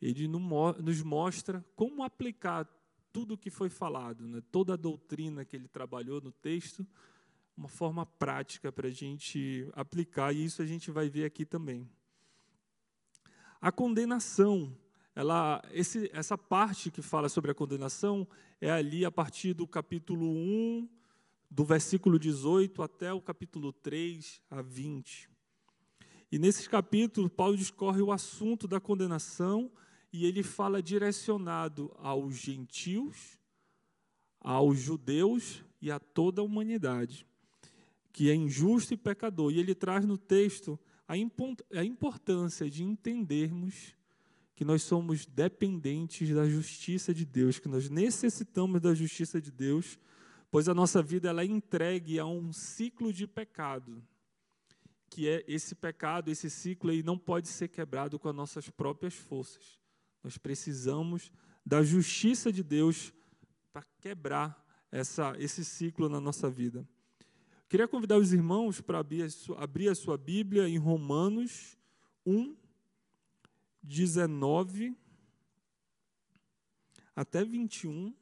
Ele 0.01 0.27
nos 0.27 1.01
mostra 1.01 1.65
como 1.75 2.03
aplicar 2.03 2.67
tudo 3.12 3.36
o 3.36 3.38
que 3.38 3.50
foi 3.50 3.70
falado, 3.70 4.27
né? 4.27 4.41
toda 4.51 4.74
a 4.74 4.77
doutrina 4.77 5.46
que 5.46 5.55
ele 5.55 5.67
trabalhou 5.67 6.20
no 6.20 6.32
texto, 6.32 6.86
uma 7.55 7.67
forma 7.67 8.05
prática 8.05 8.72
para 8.72 8.88
a 8.88 8.91
gente 8.91 9.67
aplicar, 9.74 10.34
e 10.34 10.43
isso 10.43 10.62
a 10.62 10.65
gente 10.65 10.91
vai 10.91 11.10
ver 11.10 11.25
aqui 11.25 11.46
também. 11.46 11.88
A 13.63 13.72
condenação, 13.72 14.75
ela, 15.15 15.62
esse, 15.72 16.12
essa 16.12 16.38
parte 16.38 16.91
que 16.91 17.01
fala 17.01 17.29
sobre 17.29 17.50
a 17.50 17.53
condenação 17.53 18.27
é 18.60 18.70
ali 18.70 19.05
a 19.05 19.10
partir 19.10 19.53
do 19.53 19.65
capítulo 19.65 20.29
1, 20.29 20.89
do 21.50 21.63
versículo 21.63 22.20
18 22.20 22.84
até 22.84 23.13
o 23.13 23.22
capítulo 23.22 23.72
3 23.72 24.41
a 24.51 24.62
20. 24.62 25.29
E 26.29 26.38
nesses 26.38 26.67
capítulos, 26.67 27.32
Paulo 27.32 27.55
discorre 27.55 28.01
o 28.01 28.12
assunto 28.12 28.67
da 28.67 28.82
condenação 28.82 29.72
e 30.12 30.25
ele 30.25 30.43
fala 30.43 30.84
direcionado 30.84 31.89
aos 32.00 32.36
gentios, 32.36 33.39
aos 34.41 34.77
judeus 34.77 35.63
e 35.82 35.89
a 35.89 36.01
toda 36.01 36.41
a 36.41 36.43
humanidade. 36.43 37.25
que 38.12 38.29
é 38.29 38.36
injusto 38.36 38.93
e 38.93 38.98
pecador. 38.98 39.53
E 39.53 39.60
ele 39.60 39.74
traz 39.74 40.05
no 40.05 40.17
texto 40.17 40.77
a, 41.13 41.84
importância 41.84 42.70
de 42.70 42.84
entendermos 42.84 43.96
que 44.55 44.65
nós 44.65 44.84
somos 44.84 45.25
dependentes 45.25 46.34
da 46.34 46.48
justiça 46.48 47.13
de 47.13 47.25
Deus, 47.25 47.60
que 47.60 47.67
nós 47.67 47.89
necessitamos 47.89 48.82
da 48.82 48.93
justiça 48.93 49.41
de 49.41 49.51
Deus, 49.51 50.00
pois 50.51 50.70
a 50.70 50.74
nossa 50.74 51.01
vida 51.01 51.29
ela 51.29 51.41
é 51.41 51.46
entregue 51.46 52.20
a 52.20 52.25
um 52.25 52.53
ciclo 52.53 53.12
de 53.12 53.27
pecado, 53.27 54.03
que 55.10 55.27
é 55.27 55.43
esse 55.48 55.75
pecado, 55.75 56.29
esse 56.29 56.50
ciclo 56.50 56.91
aí 56.91 57.03
não 57.03 57.17
pode 57.17 57.48
ser 57.48 57.67
quebrado 57.67 58.17
com 58.20 58.29
as 58.29 58.36
nossas 58.36 58.70
próprias 58.70 59.13
forças. 59.13 59.79
Nós 60.24 60.38
precisamos 60.38 61.32
da 61.65 61.84
justiça 61.84 62.51
de 62.51 62.63
Deus 62.63 63.13
para 63.72 63.84
quebrar 64.00 64.63
essa, 64.91 65.36
esse 65.39 65.65
ciclo 65.65 66.08
na 66.08 66.20
nossa 66.20 66.50
vida. 66.50 66.88
Queria 67.70 67.88
convidar 67.88 68.17
os 68.17 68.32
irmãos 68.32 68.82
para 68.82 69.00
abrir, 69.00 69.89
a 69.89 69.96
sua 69.96 70.17
Bíblia 70.17 70.70
em 70.70 70.77
Romanos 70.77 71.77
1, 72.25 72.55
19 73.82 74.96
até 77.15 77.43
21, 77.43 78.13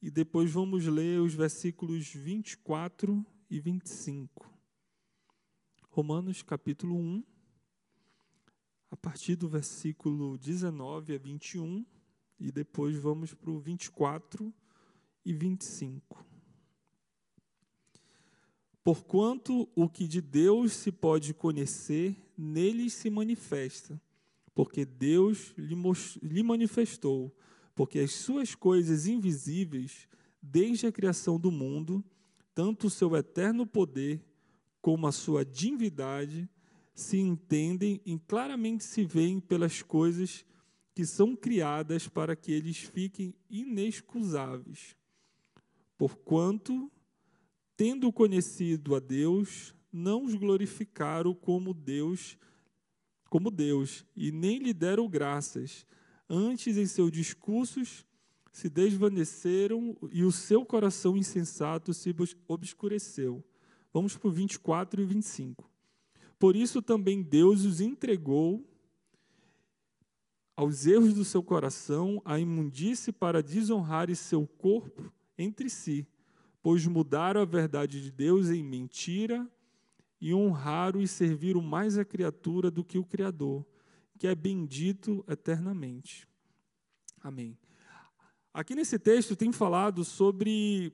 e 0.00 0.10
depois 0.10 0.50
vamos 0.50 0.86
ler 0.86 1.20
os 1.20 1.34
versículos 1.34 2.08
24 2.08 3.24
e 3.48 3.60
25. 3.60 4.50
Romanos 5.88 6.42
capítulo 6.42 6.96
1, 6.96 7.24
a 8.90 8.96
partir 8.96 9.36
do 9.36 9.48
versículo 9.48 10.36
19 10.38 11.14
a 11.14 11.18
21, 11.18 11.84
e 12.40 12.50
depois 12.50 12.96
vamos 12.96 13.32
para 13.34 13.50
o 13.50 13.60
24 13.60 14.52
e 15.24 15.32
25. 15.32 16.31
Porquanto 18.84 19.68
o 19.76 19.88
que 19.88 20.08
de 20.08 20.20
Deus 20.20 20.72
se 20.72 20.90
pode 20.90 21.32
conhecer, 21.32 22.16
neles 22.36 22.94
se 22.94 23.08
manifesta, 23.08 24.00
porque 24.54 24.84
Deus 24.84 25.54
lhe 25.56 26.42
manifestou, 26.42 27.32
porque 27.74 28.00
as 28.00 28.12
suas 28.12 28.54
coisas 28.54 29.06
invisíveis, 29.06 30.08
desde 30.42 30.86
a 30.86 30.92
criação 30.92 31.38
do 31.38 31.52
mundo, 31.52 32.04
tanto 32.54 32.88
o 32.88 32.90
seu 32.90 33.14
eterno 33.16 33.66
poder 33.66 34.20
como 34.80 35.06
a 35.06 35.12
sua 35.12 35.44
divindade, 35.44 36.48
se 36.92 37.18
entendem 37.18 38.00
e 38.04 38.18
claramente 38.18 38.84
se 38.84 39.04
veem 39.04 39.38
pelas 39.38 39.80
coisas 39.80 40.44
que 40.92 41.06
são 41.06 41.34
criadas 41.34 42.08
para 42.08 42.36
que 42.36 42.52
eles 42.52 42.78
fiquem 42.78 43.34
inexcusáveis. 43.48 44.96
Porquanto 45.96 46.90
tendo 47.76 48.12
conhecido 48.12 48.94
a 48.94 49.00
Deus, 49.00 49.74
não 49.92 50.24
os 50.24 50.34
glorificaram 50.34 51.34
como 51.34 51.74
Deus, 51.74 52.38
como 53.28 53.50
Deus, 53.50 54.04
e 54.16 54.30
nem 54.30 54.58
lhe 54.58 54.72
deram 54.72 55.08
graças. 55.08 55.86
Antes, 56.28 56.76
em 56.76 56.86
seus 56.86 57.10
discursos, 57.10 58.06
se 58.52 58.68
desvaneceram 58.68 59.96
e 60.10 60.24
o 60.24 60.32
seu 60.32 60.64
coração 60.64 61.16
insensato 61.16 61.94
se 61.94 62.14
obscureceu. 62.46 63.42
Vamos 63.92 64.16
para 64.16 64.28
o 64.28 64.32
24 64.32 65.02
e 65.02 65.04
25. 65.04 65.70
Por 66.38 66.56
isso 66.56 66.82
também 66.82 67.22
Deus 67.22 67.64
os 67.64 67.80
entregou 67.80 68.66
aos 70.54 70.86
erros 70.86 71.14
do 71.14 71.24
seu 71.24 71.42
coração, 71.42 72.20
à 72.24 72.38
imundície 72.38 73.12
para 73.12 73.42
desonrar 73.42 74.14
seu 74.14 74.46
corpo 74.46 75.12
entre 75.38 75.70
si 75.70 76.06
pois 76.62 76.86
mudaram 76.86 77.42
a 77.42 77.44
verdade 77.44 78.00
de 78.00 78.10
Deus 78.10 78.48
em 78.48 78.62
mentira 78.62 79.46
e 80.20 80.32
honraram 80.32 81.00
e 81.02 81.08
serviram 81.08 81.60
mais 81.60 81.98
a 81.98 82.04
criatura 82.04 82.70
do 82.70 82.84
que 82.84 82.96
o 82.96 83.04
Criador, 83.04 83.66
que 84.16 84.28
é 84.28 84.34
bendito 84.34 85.24
eternamente. 85.28 86.28
Amém. 87.20 87.58
Aqui 88.54 88.74
nesse 88.74 88.98
texto 88.98 89.34
tem 89.34 89.52
falado 89.52 90.04
sobre 90.04 90.92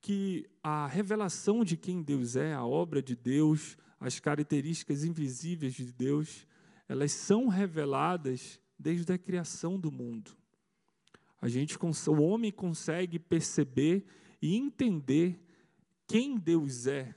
que 0.00 0.48
a 0.62 0.86
revelação 0.86 1.64
de 1.64 1.76
quem 1.76 2.02
Deus 2.02 2.36
é, 2.36 2.54
a 2.54 2.64
obra 2.64 3.02
de 3.02 3.14
Deus, 3.14 3.76
as 4.00 4.18
características 4.18 5.04
invisíveis 5.04 5.74
de 5.74 5.92
Deus, 5.92 6.46
elas 6.88 7.12
são 7.12 7.48
reveladas 7.48 8.60
desde 8.78 9.12
a 9.12 9.18
criação 9.18 9.78
do 9.78 9.92
mundo. 9.92 10.36
A 11.40 11.48
gente, 11.48 11.76
o 11.76 12.22
homem 12.22 12.50
consegue 12.50 13.18
perceber 13.18 14.04
e 14.40 14.56
entender 14.56 15.40
quem 16.06 16.38
Deus 16.38 16.86
é 16.86 17.14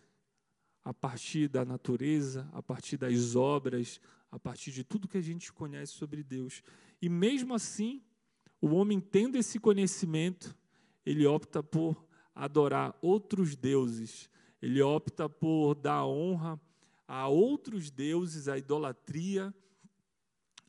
a 0.83 0.93
partir 0.93 1.47
da 1.47 1.63
natureza, 1.63 2.49
a 2.51 2.63
partir 2.63 2.97
das 2.97 3.35
obras, 3.35 3.99
a 4.31 4.39
partir 4.39 4.71
de 4.71 4.83
tudo 4.83 5.07
que 5.07 5.17
a 5.17 5.21
gente 5.21 5.51
conhece 5.51 5.93
sobre 5.93 6.23
Deus. 6.23 6.63
E 7.01 7.09
mesmo 7.09 7.53
assim, 7.53 8.01
o 8.61 8.69
homem 8.69 8.99
tendo 8.99 9.37
esse 9.37 9.59
conhecimento, 9.59 10.55
ele 11.05 11.25
opta 11.25 11.61
por 11.61 12.05
adorar 12.33 12.97
outros 13.01 13.55
deuses, 13.55 14.29
ele 14.61 14.81
opta 14.81 15.29
por 15.29 15.75
dar 15.75 16.05
honra 16.05 16.59
a 17.07 17.27
outros 17.27 17.89
deuses, 17.89 18.47
a 18.47 18.57
idolatria. 18.57 19.53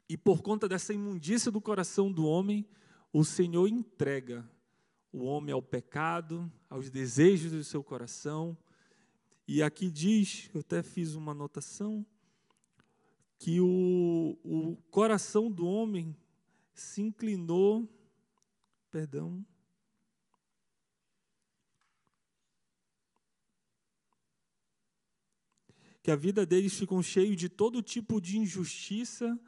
E 0.08 0.16
por 0.16 0.42
conta 0.42 0.68
dessa 0.68 0.92
imundícia 0.92 1.50
do 1.50 1.60
coração 1.60 2.10
do 2.10 2.24
homem, 2.24 2.66
o 3.12 3.24
Senhor 3.24 3.68
entrega 3.68 4.48
o 5.12 5.24
homem 5.24 5.52
ao 5.52 5.62
pecado, 5.62 6.50
aos 6.68 6.90
desejos 6.90 7.52
do 7.52 7.64
seu 7.64 7.82
coração. 7.82 8.56
E 9.46 9.62
aqui 9.62 9.90
diz, 9.90 10.48
eu 10.54 10.60
até 10.60 10.82
fiz 10.82 11.14
uma 11.14 11.32
anotação, 11.32 12.06
que 13.38 13.60
o, 13.60 14.38
o 14.44 14.76
coração 14.90 15.50
do 15.50 15.66
homem 15.66 16.14
se 16.74 17.02
inclinou, 17.02 17.88
perdão, 18.90 19.44
que 26.02 26.10
a 26.10 26.16
vida 26.16 26.46
deles 26.46 26.74
ficou 26.74 27.02
cheia 27.02 27.34
de 27.34 27.48
todo 27.48 27.82
tipo 27.82 28.20
de 28.20 28.38
injustiça, 28.38 29.38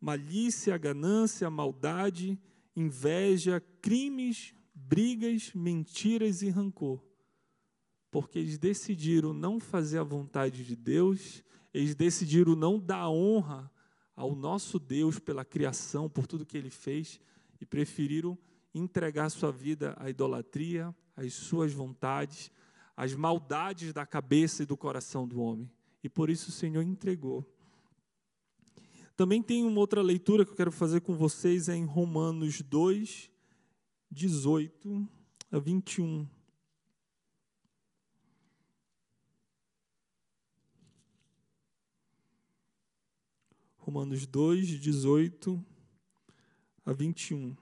malícia, 0.00 0.76
ganância, 0.76 1.48
maldade, 1.50 2.38
inveja, 2.74 3.60
crimes, 3.80 4.54
brigas, 4.76 5.52
mentiras 5.54 6.42
e 6.42 6.50
rancor. 6.50 7.02
Porque 8.10 8.38
eles 8.38 8.58
decidiram 8.58 9.32
não 9.32 9.58
fazer 9.58 9.98
a 9.98 10.04
vontade 10.04 10.64
de 10.64 10.76
Deus, 10.76 11.42
eles 11.72 11.94
decidiram 11.94 12.54
não 12.54 12.78
dar 12.78 13.08
honra 13.08 13.70
ao 14.14 14.36
nosso 14.36 14.78
Deus 14.78 15.18
pela 15.18 15.44
criação, 15.44 16.08
por 16.08 16.26
tudo 16.26 16.46
que 16.46 16.56
ele 16.56 16.70
fez, 16.70 17.20
e 17.60 17.66
preferiram 17.66 18.38
entregar 18.74 19.30
sua 19.30 19.50
vida 19.50 19.96
à 19.98 20.08
idolatria, 20.10 20.94
às 21.16 21.32
suas 21.32 21.72
vontades, 21.72 22.50
às 22.96 23.14
maldades 23.14 23.92
da 23.92 24.06
cabeça 24.06 24.62
e 24.62 24.66
do 24.66 24.76
coração 24.76 25.26
do 25.26 25.40
homem. 25.40 25.70
E 26.02 26.08
por 26.08 26.30
isso 26.30 26.50
o 26.50 26.52
Senhor 26.52 26.82
entregou. 26.82 27.44
Também 29.16 29.42
tem 29.42 29.64
uma 29.64 29.80
outra 29.80 30.02
leitura 30.02 30.44
que 30.44 30.50
eu 30.52 30.56
quero 30.56 30.72
fazer 30.72 31.00
com 31.00 31.14
vocês, 31.14 31.68
é 31.68 31.74
em 31.74 31.84
Romanos 31.84 32.60
2, 32.60 33.30
18 34.10 35.08
a 35.50 35.58
21. 35.58 36.28
Romanos 43.78 44.26
2, 44.26 44.80
18 44.80 45.64
a 46.84 46.92
21. 46.92 47.56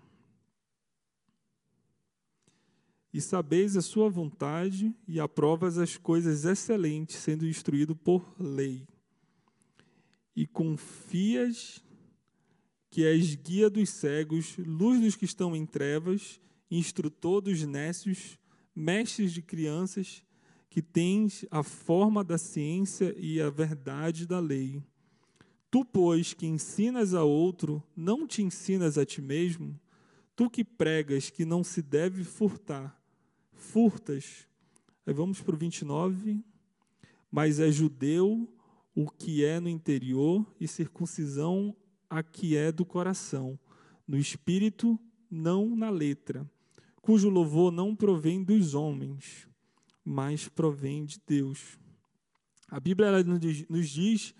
E 3.12 3.20
sabeis 3.20 3.76
a 3.76 3.82
sua 3.82 4.08
vontade 4.08 4.96
e 5.06 5.20
aprovas 5.20 5.76
as 5.76 5.98
coisas 5.98 6.46
excelentes, 6.46 7.16
sendo 7.16 7.46
instruído 7.46 7.94
por 7.94 8.24
lei. 8.40 8.88
E 10.34 10.46
confias 10.46 11.83
que 12.94 13.04
és 13.04 13.34
guia 13.34 13.68
dos 13.68 13.90
cegos, 13.90 14.56
luz 14.56 15.00
dos 15.00 15.16
que 15.16 15.24
estão 15.24 15.56
em 15.56 15.66
trevas, 15.66 16.40
instrutor 16.70 17.40
dos 17.40 17.60
nécios, 17.64 18.38
mestres 18.72 19.32
de 19.32 19.42
crianças, 19.42 20.22
que 20.70 20.80
tens 20.80 21.44
a 21.50 21.64
forma 21.64 22.22
da 22.22 22.38
ciência 22.38 23.12
e 23.18 23.40
a 23.40 23.50
verdade 23.50 24.28
da 24.28 24.38
lei. 24.38 24.80
Tu, 25.72 25.84
pois, 25.84 26.34
que 26.34 26.46
ensinas 26.46 27.14
a 27.14 27.24
outro, 27.24 27.82
não 27.96 28.28
te 28.28 28.42
ensinas 28.42 28.96
a 28.96 29.04
ti 29.04 29.20
mesmo? 29.20 29.76
Tu 30.36 30.48
que 30.48 30.62
pregas 30.62 31.30
que 31.30 31.44
não 31.44 31.64
se 31.64 31.82
deve 31.82 32.22
furtar, 32.22 32.96
furtas. 33.50 34.46
Aí 35.04 35.12
vamos 35.12 35.40
para 35.40 35.56
o 35.56 35.58
29. 35.58 36.40
Mas 37.28 37.58
é 37.58 37.72
judeu 37.72 38.48
o 38.94 39.10
que 39.10 39.44
é 39.44 39.58
no 39.58 39.68
interior 39.68 40.46
e 40.60 40.68
circuncisão 40.68 41.74
a 42.16 42.22
que 42.22 42.56
é 42.56 42.70
do 42.70 42.84
coração, 42.84 43.58
no 44.06 44.16
espírito, 44.16 44.98
não 45.30 45.74
na 45.74 45.90
letra, 45.90 46.48
cujo 47.02 47.28
louvor 47.28 47.72
não 47.72 47.94
provém 47.94 48.42
dos 48.42 48.74
homens. 48.74 49.48
mas 50.04 50.46
provém 50.48 51.06
de 51.06 51.18
Deus. 51.26 51.78
A 52.68 52.78
Bíblia 52.78 53.24
nos 53.24 53.88
diz 53.88 54.34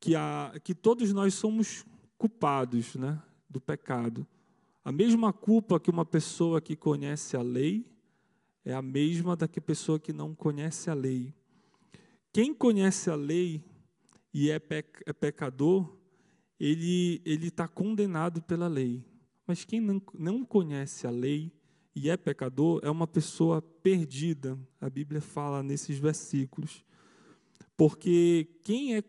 que, 0.00 0.16
a, 0.16 0.52
que 0.64 0.74
todos 0.74 1.12
nós 1.12 1.34
somos 1.34 1.84
culpados 2.16 2.96
né, 2.96 3.22
do 3.48 3.60
pecado. 3.60 4.26
A 4.84 4.90
mesma 4.90 5.32
culpa 5.32 5.78
que 5.78 5.88
uma 5.88 6.04
pessoa 6.04 6.60
que 6.60 6.74
conhece 6.74 7.36
a 7.36 7.42
lei 7.42 7.86
é 8.64 8.74
a 8.74 8.82
mesma 8.82 9.36
da 9.36 9.46
que 9.46 9.60
pessoa 9.60 10.00
que 10.00 10.12
não 10.12 10.34
conhece 10.34 10.90
a 10.90 10.94
lei. 10.94 11.32
Quem 12.32 12.52
conhece 12.52 13.08
a 13.08 13.14
lei 13.14 13.64
e 14.34 14.50
é, 14.50 14.60
é 15.06 15.12
pecador, 15.12 15.97
ele 16.58 17.22
está 17.24 17.68
condenado 17.68 18.42
pela 18.42 18.68
lei. 18.68 19.04
Mas 19.46 19.64
quem 19.64 19.80
não, 19.80 20.02
não 20.14 20.44
conhece 20.44 21.06
a 21.06 21.10
lei 21.10 21.52
e 21.94 22.10
é 22.10 22.16
pecador 22.16 22.80
é 22.82 22.90
uma 22.90 23.06
pessoa 23.06 23.60
perdida. 23.60 24.58
A 24.80 24.88
Bíblia 24.88 25.20
fala 25.20 25.62
nesses 25.62 25.98
versículos. 25.98 26.84
Porque 27.76 28.60
quem 28.64 28.96
é, 28.96 29.02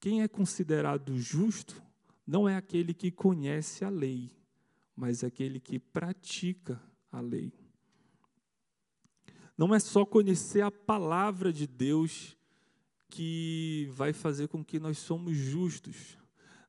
quem 0.00 0.22
é 0.22 0.28
considerado 0.28 1.18
justo 1.18 1.82
não 2.26 2.48
é 2.48 2.56
aquele 2.56 2.94
que 2.94 3.10
conhece 3.10 3.84
a 3.84 3.90
lei, 3.90 4.30
mas 4.96 5.22
aquele 5.22 5.60
que 5.60 5.78
pratica 5.78 6.80
a 7.12 7.20
lei. 7.20 7.52
Não 9.56 9.74
é 9.74 9.78
só 9.78 10.04
conhecer 10.04 10.62
a 10.62 10.70
palavra 10.70 11.52
de 11.52 11.66
Deus 11.66 12.36
que 13.08 13.88
vai 13.92 14.12
fazer 14.12 14.48
com 14.48 14.64
que 14.64 14.80
nós 14.80 14.98
somos 14.98 15.36
justos. 15.36 16.18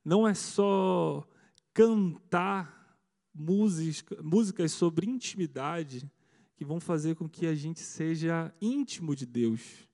Não 0.06 0.24
é 0.24 0.34
só 0.34 1.26
cantar 1.74 2.96
música, 3.34 4.16
músicas 4.22 4.70
sobre 4.70 5.10
intimidade 5.10 6.08
que 6.54 6.64
vão 6.64 6.78
fazer 6.78 7.16
com 7.16 7.28
que 7.28 7.44
a 7.44 7.56
gente 7.56 7.80
seja 7.80 8.54
íntimo 8.60 9.16
de 9.16 9.26
Deus. 9.26 9.88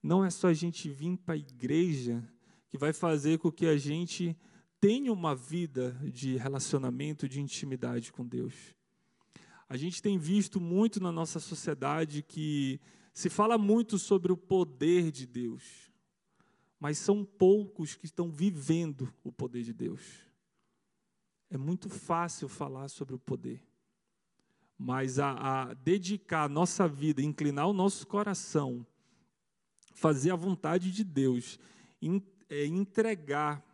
Não 0.00 0.24
é 0.24 0.30
só 0.30 0.46
a 0.46 0.54
gente 0.54 0.88
vir 0.88 1.16
para 1.16 1.34
a 1.34 1.36
igreja 1.36 2.22
que 2.68 2.78
vai 2.78 2.92
fazer 2.92 3.38
com 3.38 3.50
que 3.50 3.66
a 3.66 3.76
gente 3.76 4.38
tenha 4.80 5.12
uma 5.12 5.34
vida 5.34 5.90
de 6.04 6.36
relacionamento, 6.36 7.28
de 7.28 7.40
intimidade 7.40 8.12
com 8.12 8.24
Deus. 8.24 8.54
A 9.68 9.76
gente 9.76 10.00
tem 10.00 10.16
visto 10.16 10.60
muito 10.60 11.02
na 11.02 11.10
nossa 11.10 11.40
sociedade 11.40 12.22
que 12.22 12.80
se 13.12 13.28
fala 13.28 13.58
muito 13.58 13.98
sobre 13.98 14.30
o 14.30 14.36
poder 14.36 15.10
de 15.10 15.26
Deus, 15.26 15.87
mas 16.78 16.98
são 16.98 17.24
poucos 17.24 17.94
que 17.94 18.06
estão 18.06 18.30
vivendo 18.30 19.12
o 19.24 19.32
poder 19.32 19.62
de 19.62 19.72
Deus. 19.72 20.00
É 21.50 21.56
muito 21.56 21.88
fácil 21.88 22.48
falar 22.48 22.88
sobre 22.88 23.14
o 23.14 23.18
poder, 23.18 23.60
mas 24.76 25.18
a, 25.18 25.32
a 25.70 25.74
dedicar 25.74 26.44
a 26.44 26.48
nossa 26.48 26.86
vida, 26.86 27.22
inclinar 27.22 27.66
o 27.68 27.72
nosso 27.72 28.06
coração, 28.06 28.86
fazer 29.94 30.30
a 30.30 30.36
vontade 30.36 30.92
de 30.92 31.02
Deus, 31.02 31.58
é, 32.48 32.66
entregar 32.66 33.64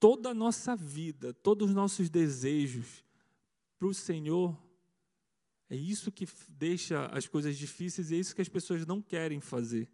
toda 0.00 0.30
a 0.30 0.34
nossa 0.34 0.74
vida, 0.74 1.32
todos 1.32 1.68
os 1.68 1.74
nossos 1.74 2.10
desejos 2.10 3.04
para 3.78 3.86
o 3.86 3.94
Senhor, 3.94 4.56
é 5.70 5.76
isso 5.76 6.10
que 6.10 6.26
deixa 6.48 7.06
as 7.06 7.26
coisas 7.26 7.56
difíceis 7.56 8.10
e 8.10 8.16
é 8.16 8.18
isso 8.18 8.34
que 8.34 8.42
as 8.42 8.48
pessoas 8.48 8.84
não 8.84 9.00
querem 9.00 9.40
fazer. 9.40 9.88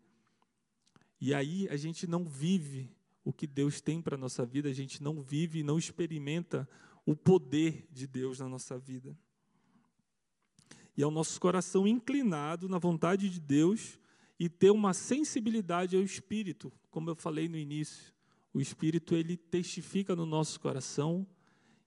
E 1.20 1.34
aí 1.34 1.68
a 1.68 1.76
gente 1.76 2.06
não 2.06 2.25
vive 2.25 2.90
o 3.25 3.32
que 3.32 3.46
Deus 3.46 3.80
tem 3.80 4.00
para 4.00 4.14
a 4.14 4.18
nossa 4.18 4.46
vida, 4.46 4.68
a 4.68 4.72
gente 4.72 5.02
não 5.02 5.20
vive 5.20 5.60
e 5.60 5.62
não 5.62 5.78
experimenta 5.78 6.68
o 7.04 7.16
poder 7.16 7.87
de 7.90 8.06
Deus 8.06 8.38
na 8.38 8.48
nossa 8.48 8.78
vida. 8.78 9.16
E 10.96 11.02
é 11.02 11.06
o 11.06 11.10
nosso 11.10 11.40
coração 11.40 11.87
inclinado 11.87 12.68
na 12.68 12.78
vontade 12.78 13.28
de 13.28 13.40
Deus 13.40 13.98
e 14.38 14.48
ter 14.48 14.70
uma 14.70 14.92
sensibilidade 14.94 15.96
ao 15.96 16.02
Espírito, 16.02 16.72
como 16.90 17.10
eu 17.10 17.16
falei 17.16 17.48
no 17.48 17.56
início. 17.56 18.12
O 18.52 18.60
Espírito 18.60 19.14
ele 19.14 19.37
testifica 19.37 20.16
no 20.16 20.26
nosso 20.26 20.58
coração 20.58 21.26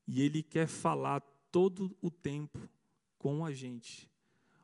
e 0.08 0.22
ele 0.22 0.44
quer 0.44 0.68
falar 0.68 1.22
todo 1.52 1.96
o 2.02 2.10
tempo 2.10 2.70
com 3.18 3.46
a 3.46 3.52
gente. 3.52 4.10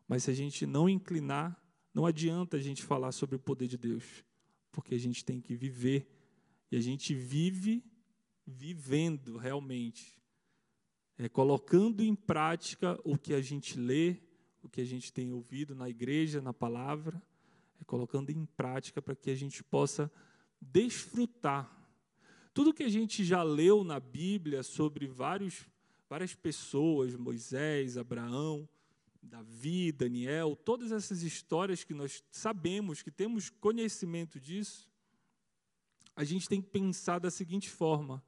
Mas 0.08 0.24
se 0.24 0.32
a 0.32 0.34
gente 0.34 0.66
não 0.66 0.88
inclinar, 0.88 1.62
não 1.94 2.06
adianta 2.06 2.58
a 2.58 2.60
gente 2.60 2.84
falar 2.84 3.12
sobre 3.12 3.36
o 3.36 3.40
poder 3.40 3.68
de 3.68 3.78
Deus, 3.78 4.24
porque 4.78 4.94
a 4.94 5.00
gente 5.00 5.26
tem 5.26 5.42
que 5.42 5.56
viver. 5.56 6.08
E 6.72 6.78
a 6.78 6.80
gente 6.80 7.16
vive 7.16 7.84
vivendo 8.46 9.36
realmente, 9.36 10.22
é, 11.18 11.28
colocando 11.28 12.04
em 12.04 12.14
prática 12.14 12.96
o 13.04 13.18
que 13.18 13.34
a 13.34 13.42
gente 13.42 13.76
lê, 13.76 14.18
o 14.62 14.70
que 14.70 14.80
a 14.80 14.86
gente 14.86 15.12
tem 15.12 15.34
ouvido 15.34 15.74
na 15.74 15.90
igreja, 15.90 16.44
na 16.44 16.54
palavra, 16.54 17.20
é 17.82 17.84
colocando 17.86 18.30
em 18.30 18.46
prática 18.46 19.02
para 19.02 19.16
que 19.16 19.32
a 19.32 19.36
gente 19.36 19.64
possa 19.64 20.12
desfrutar. 20.62 21.76
Tudo 22.54 22.72
que 22.72 22.84
a 22.84 22.90
gente 22.90 23.24
já 23.24 23.42
leu 23.42 23.84
na 23.84 24.00
Bíblia 24.00 24.62
sobre 24.62 25.08
vários, 25.08 25.66
várias 26.08 26.36
pessoas, 26.36 27.16
Moisés, 27.16 27.98
Abraão, 27.98 28.70
Davi, 29.22 29.92
Daniel, 29.92 30.56
todas 30.56 30.92
essas 30.92 31.24
histórias 31.24 31.84
que 31.84 31.94
nós 31.94 32.24
sabemos, 32.32 33.02
que 33.02 33.12
temos 33.12 33.50
conhecimento 33.50 34.40
disso, 34.40 34.90
a 36.16 36.24
gente 36.24 36.50
tem 36.50 36.62
que 36.62 36.70
pensar 36.70 37.20
da 37.20 37.30
seguinte 37.30 37.70
forma: 37.70 38.24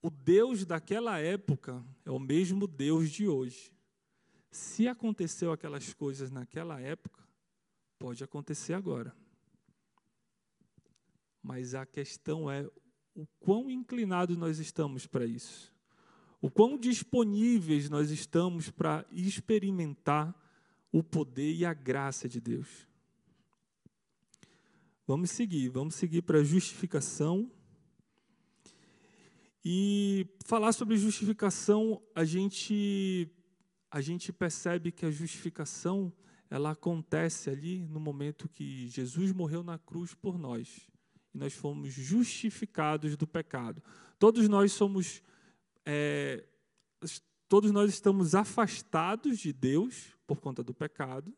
o 0.00 0.10
Deus 0.10 0.64
daquela 0.64 1.18
época 1.18 1.84
é 2.04 2.10
o 2.10 2.18
mesmo 2.18 2.66
Deus 2.66 3.10
de 3.10 3.26
hoje. 3.26 3.72
Se 4.50 4.86
aconteceu 4.86 5.50
aquelas 5.50 5.94
coisas 5.94 6.30
naquela 6.30 6.80
época, 6.80 7.26
pode 7.98 8.22
acontecer 8.22 8.74
agora. 8.74 9.16
Mas 11.42 11.74
a 11.74 11.86
questão 11.86 12.50
é 12.50 12.68
o 13.14 13.26
quão 13.40 13.70
inclinados 13.70 14.36
nós 14.36 14.58
estamos 14.58 15.06
para 15.06 15.24
isso. 15.24 15.72
O 16.42 16.50
quão 16.50 16.76
disponíveis 16.76 17.88
nós 17.88 18.10
estamos 18.10 18.68
para 18.68 19.06
experimentar 19.10 20.34
o 20.92 21.02
poder 21.02 21.54
e 21.54 21.64
a 21.64 21.72
graça 21.72 22.28
de 22.28 22.38
Deus. 22.38 22.68
Vamos 25.06 25.30
seguir, 25.30 25.70
vamos 25.70 25.94
seguir 25.94 26.20
para 26.20 26.40
a 26.40 26.44
justificação. 26.44 27.50
E 29.64 30.26
falar 30.44 30.72
sobre 30.72 30.96
justificação, 30.96 32.02
a 32.14 32.24
gente 32.24 33.30
a 33.90 34.00
gente 34.00 34.32
percebe 34.32 34.90
que 34.90 35.06
a 35.06 35.10
justificação 35.10 36.12
ela 36.50 36.72
acontece 36.72 37.50
ali 37.50 37.86
no 37.86 38.00
momento 38.00 38.48
que 38.48 38.88
Jesus 38.88 39.32
morreu 39.32 39.62
na 39.62 39.78
cruz 39.78 40.14
por 40.14 40.38
nós 40.38 40.90
e 41.34 41.38
nós 41.38 41.54
fomos 41.54 41.92
justificados 41.92 43.16
do 43.16 43.26
pecado. 43.26 43.82
Todos 44.18 44.48
nós 44.48 44.72
somos, 44.72 45.22
é, 45.84 46.44
todos 47.48 47.70
nós 47.70 47.90
estamos 47.90 48.34
afastados 48.34 49.38
de 49.38 49.52
Deus 49.52 50.16
por 50.26 50.40
conta 50.40 50.62
do 50.62 50.72
pecado, 50.72 51.32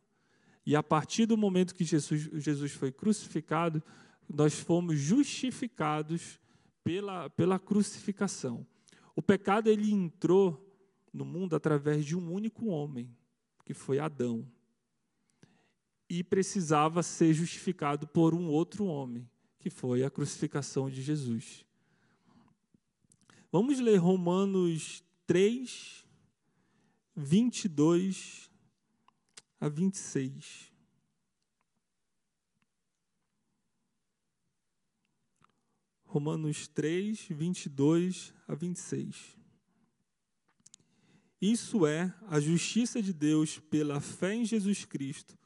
e 0.66 0.74
a 0.74 0.83
partir 0.83 1.26
do 1.26 1.37
momento 1.37 1.74
que 1.74 1.85
Jesus, 1.85 2.30
Jesus 2.35 2.72
foi 2.72 2.90
crucificado, 2.90 3.83
nós 4.28 4.54
fomos 4.54 4.98
justificados 4.98 6.40
pela, 6.83 7.28
pela 7.30 7.59
crucificação. 7.59 8.66
O 9.14 9.22
pecado 9.22 9.68
ele 9.68 9.90
entrou 9.92 10.61
no 11.12 11.24
mundo 11.24 11.54
através 11.54 12.04
de 12.04 12.16
um 12.16 12.33
único 12.33 12.66
homem, 12.66 13.09
que 13.64 13.74
foi 13.74 13.98
Adão. 13.98 14.46
E 16.09 16.22
precisava 16.22 17.02
ser 17.02 17.33
justificado 17.33 18.07
por 18.07 18.35
um 18.35 18.48
outro 18.48 18.85
homem, 18.85 19.28
que 19.59 19.70
foi 19.70 20.02
a 20.02 20.11
crucificação 20.11 20.90
de 20.90 21.02
Jesus. 21.02 21.64
Vamos 23.54 23.78
ler 23.78 23.98
Romanos 23.98 25.04
3, 25.28 26.04
22 27.14 28.50
a 29.60 29.68
26. 29.68 30.72
Romanos 36.04 36.66
3, 36.66 37.28
22 37.30 38.34
a 38.48 38.56
26. 38.56 39.36
Isso 41.40 41.86
é 41.86 42.12
a 42.26 42.40
justiça 42.40 43.00
de 43.00 43.12
Deus 43.12 43.60
pela 43.60 44.00
fé 44.00 44.34
em 44.34 44.44
Jesus 44.44 44.84
Cristo, 44.84 45.38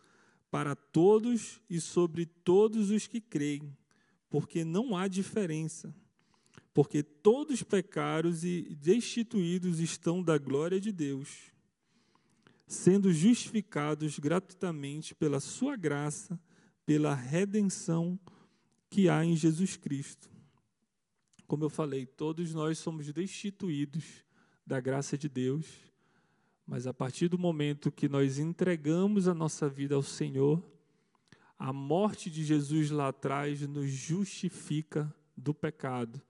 para 0.50 0.74
todos 0.74 1.60
e 1.68 1.78
sobre 1.78 2.24
todos 2.24 2.88
os 2.88 3.06
que 3.06 3.20
creem 3.20 3.76
porque 4.30 4.64
não 4.64 4.96
há 4.96 5.08
diferença. 5.08 5.94
Porque 6.78 7.02
todos 7.02 7.60
pecados 7.64 8.44
e 8.44 8.62
destituídos 8.80 9.80
estão 9.80 10.22
da 10.22 10.38
glória 10.38 10.80
de 10.80 10.92
Deus, 10.92 11.50
sendo 12.68 13.12
justificados 13.12 14.16
gratuitamente 14.20 15.12
pela 15.12 15.40
sua 15.40 15.74
graça, 15.74 16.38
pela 16.86 17.16
redenção 17.16 18.16
que 18.88 19.08
há 19.08 19.24
em 19.24 19.34
Jesus 19.34 19.76
Cristo. 19.76 20.30
Como 21.48 21.64
eu 21.64 21.68
falei, 21.68 22.06
todos 22.06 22.54
nós 22.54 22.78
somos 22.78 23.12
destituídos 23.12 24.04
da 24.64 24.78
graça 24.78 25.18
de 25.18 25.28
Deus, 25.28 25.66
Mas 26.64 26.86
a 26.86 26.94
partir 26.94 27.26
do 27.26 27.36
momento 27.36 27.90
que 27.90 28.08
nós 28.08 28.38
entregamos 28.38 29.26
a 29.26 29.34
nossa 29.34 29.68
vida 29.68 29.96
ao 29.96 30.02
Senhor, 30.04 30.62
a 31.58 31.72
morte 31.72 32.30
de 32.30 32.44
Jesus 32.44 32.88
lá 32.92 33.08
atrás 33.08 33.62
nos 33.62 33.90
justifica 33.90 35.12
do 35.36 35.52
pecado. 35.52 36.22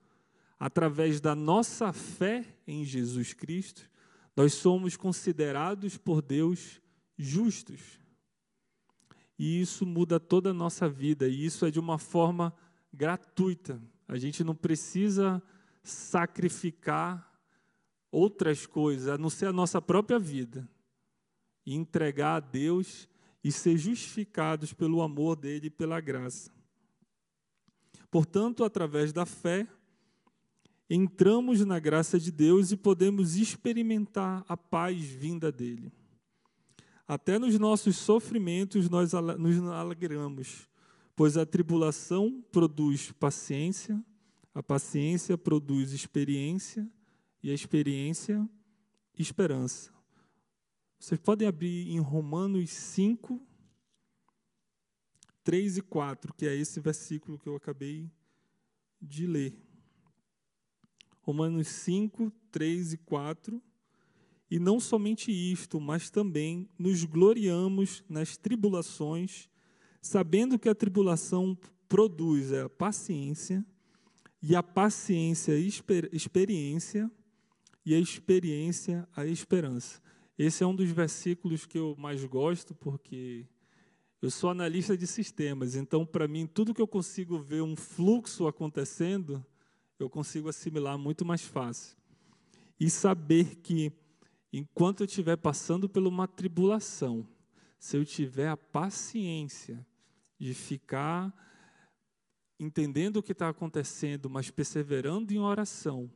Através 0.59 1.21
da 1.21 1.35
nossa 1.35 1.93
fé 1.93 2.45
em 2.67 2.85
Jesus 2.85 3.33
Cristo, 3.33 3.89
nós 4.37 4.55
somos 4.55 4.97
considerados 4.97 5.97
por 5.97 6.21
Deus 6.21 6.81
justos. 7.17 7.99
E 9.39 9.61
isso 9.61 9.87
muda 9.87 10.19
toda 10.19 10.51
a 10.51 10.55
nossa 10.55 10.89
vida, 10.89 11.29
e 11.29 11.45
isso 11.45 11.65
é 11.65 11.71
de 11.71 11.79
uma 11.79 11.99
forma 11.99 12.53
gratuita. 12.93 13.81
A 14.09 14.17
gente 14.17 14.43
não 14.43 14.55
precisa 14.55 15.43
sacrificar 15.83 17.29
outras 18.11 18.67
coisas, 18.67 19.09
a 19.09 19.19
não 19.19 19.31
ser 19.31 19.47
a 19.47 19.53
nossa 19.53 19.81
própria 19.81 20.19
vida, 20.19 20.69
e 21.65 21.75
entregar 21.75 22.37
a 22.37 22.41
Deus 22.41 23.09
e 23.45 23.53
ser 23.53 23.77
justificados 23.77 24.73
pelo 24.73 25.03
amor 25.03 25.37
dele 25.37 25.69
e 25.69 25.71
pela 25.71 26.01
graça. 26.01 26.51
Portanto, 28.11 28.65
através 28.65 29.13
da 29.13 29.27
fé, 29.27 29.69
entramos 30.89 31.65
na 31.65 31.79
graça 31.79 32.19
de 32.19 32.31
Deus 32.31 32.73
e 32.73 32.77
podemos 32.77 33.37
experimentar 33.37 34.45
a 34.49 34.57
paz 34.57 35.03
vinda 35.05 35.53
dele. 35.53 35.93
Até 37.07 37.39
nos 37.39 37.59
nossos 37.59 37.97
sofrimentos 37.97 38.89
nós 38.89 39.13
nos 39.39 39.59
alegramos, 39.71 40.69
pois 41.17 41.37
a 41.37 41.47
tribulação 41.47 42.45
produz 42.53 43.13
paciência, 43.13 44.03
a 44.55 44.63
paciência 44.63 45.37
produz 45.37 45.93
experiência 45.93 46.89
e 47.43 47.51
a 47.51 47.55
experiência, 47.55 48.49
esperança. 49.19 49.93
Vocês 50.99 51.21
podem 51.21 51.47
abrir 51.47 51.91
em 51.91 52.01
Romanos 52.01 52.71
5, 52.71 53.41
3 55.45 55.79
e 55.79 55.83
4, 55.83 56.35
que 56.35 56.47
é 56.47 56.55
esse 56.55 56.81
versículo 56.81 57.39
que 57.39 57.49
eu 57.49 57.57
acabei 57.57 58.11
de 59.01 59.27
ler. 59.27 59.68
Romanos 61.29 61.69
5, 61.69 62.33
3 62.51 62.95
e 62.95 62.97
4. 62.97 63.63
E 64.51 64.59
não 64.59 64.81
somente 64.81 65.31
isto, 65.31 65.79
mas 65.79 66.09
também 66.09 66.67
nos 66.79 67.05
gloriamos 67.05 68.03
nas 68.09 68.39
tribulações, 68.39 69.47
sabendo 70.01 70.59
que 70.59 70.71
a 70.71 70.75
tribulação 70.75 71.55
produz 71.87 72.51
a 72.55 72.71
paciência, 72.71 73.63
e 74.41 74.57
a 74.57 74.63
paciência, 74.63 75.53
experiência, 76.11 77.11
e 77.85 77.95
a 77.95 77.99
experiência, 77.99 79.07
a 79.15 79.27
esperança. 79.27 80.01
Esse 80.39 80.65
é 80.65 80.67
um 80.67 80.75
dos 80.75 80.91
versículos 80.91 81.67
que 81.67 81.77
eu 81.77 81.95
mais 81.99 82.25
gosto, 82.25 82.75
porque 82.75 83.45
eu 84.23 84.31
sou 84.31 84.49
analista 84.49 84.97
de 84.97 85.07
sistemas, 85.07 85.77
então, 85.77 86.07
para 86.07 86.27
mim, 86.27 86.47
tudo 86.47 86.73
que 86.73 86.81
eu 86.81 86.89
consigo 86.89 87.39
ver 87.39 87.61
um 87.61 87.77
fluxo 87.77 88.47
acontecendo, 88.47 89.45
eu 89.99 90.09
consigo 90.09 90.49
assimilar 90.49 90.99
muito 90.99 91.25
mais 91.25 91.43
fácil. 91.43 91.97
E 92.79 92.89
saber 92.89 93.57
que, 93.57 93.93
enquanto 94.53 95.01
eu 95.01 95.07
estiver 95.07 95.37
passando 95.37 95.89
por 95.89 96.07
uma 96.07 96.29
tribulação, 96.29 97.27
se 97.79 97.97
eu 97.97 98.05
tiver 98.05 98.49
a 98.49 98.57
paciência 98.57 99.85
de 100.39 100.55
ficar 100.55 101.35
entendendo 102.59 103.19
o 103.19 103.23
que 103.23 103.33
está 103.33 103.49
acontecendo, 103.49 104.29
mas 104.29 104.51
perseverando 104.51 105.33
em 105.33 105.39
oração, 105.39 106.11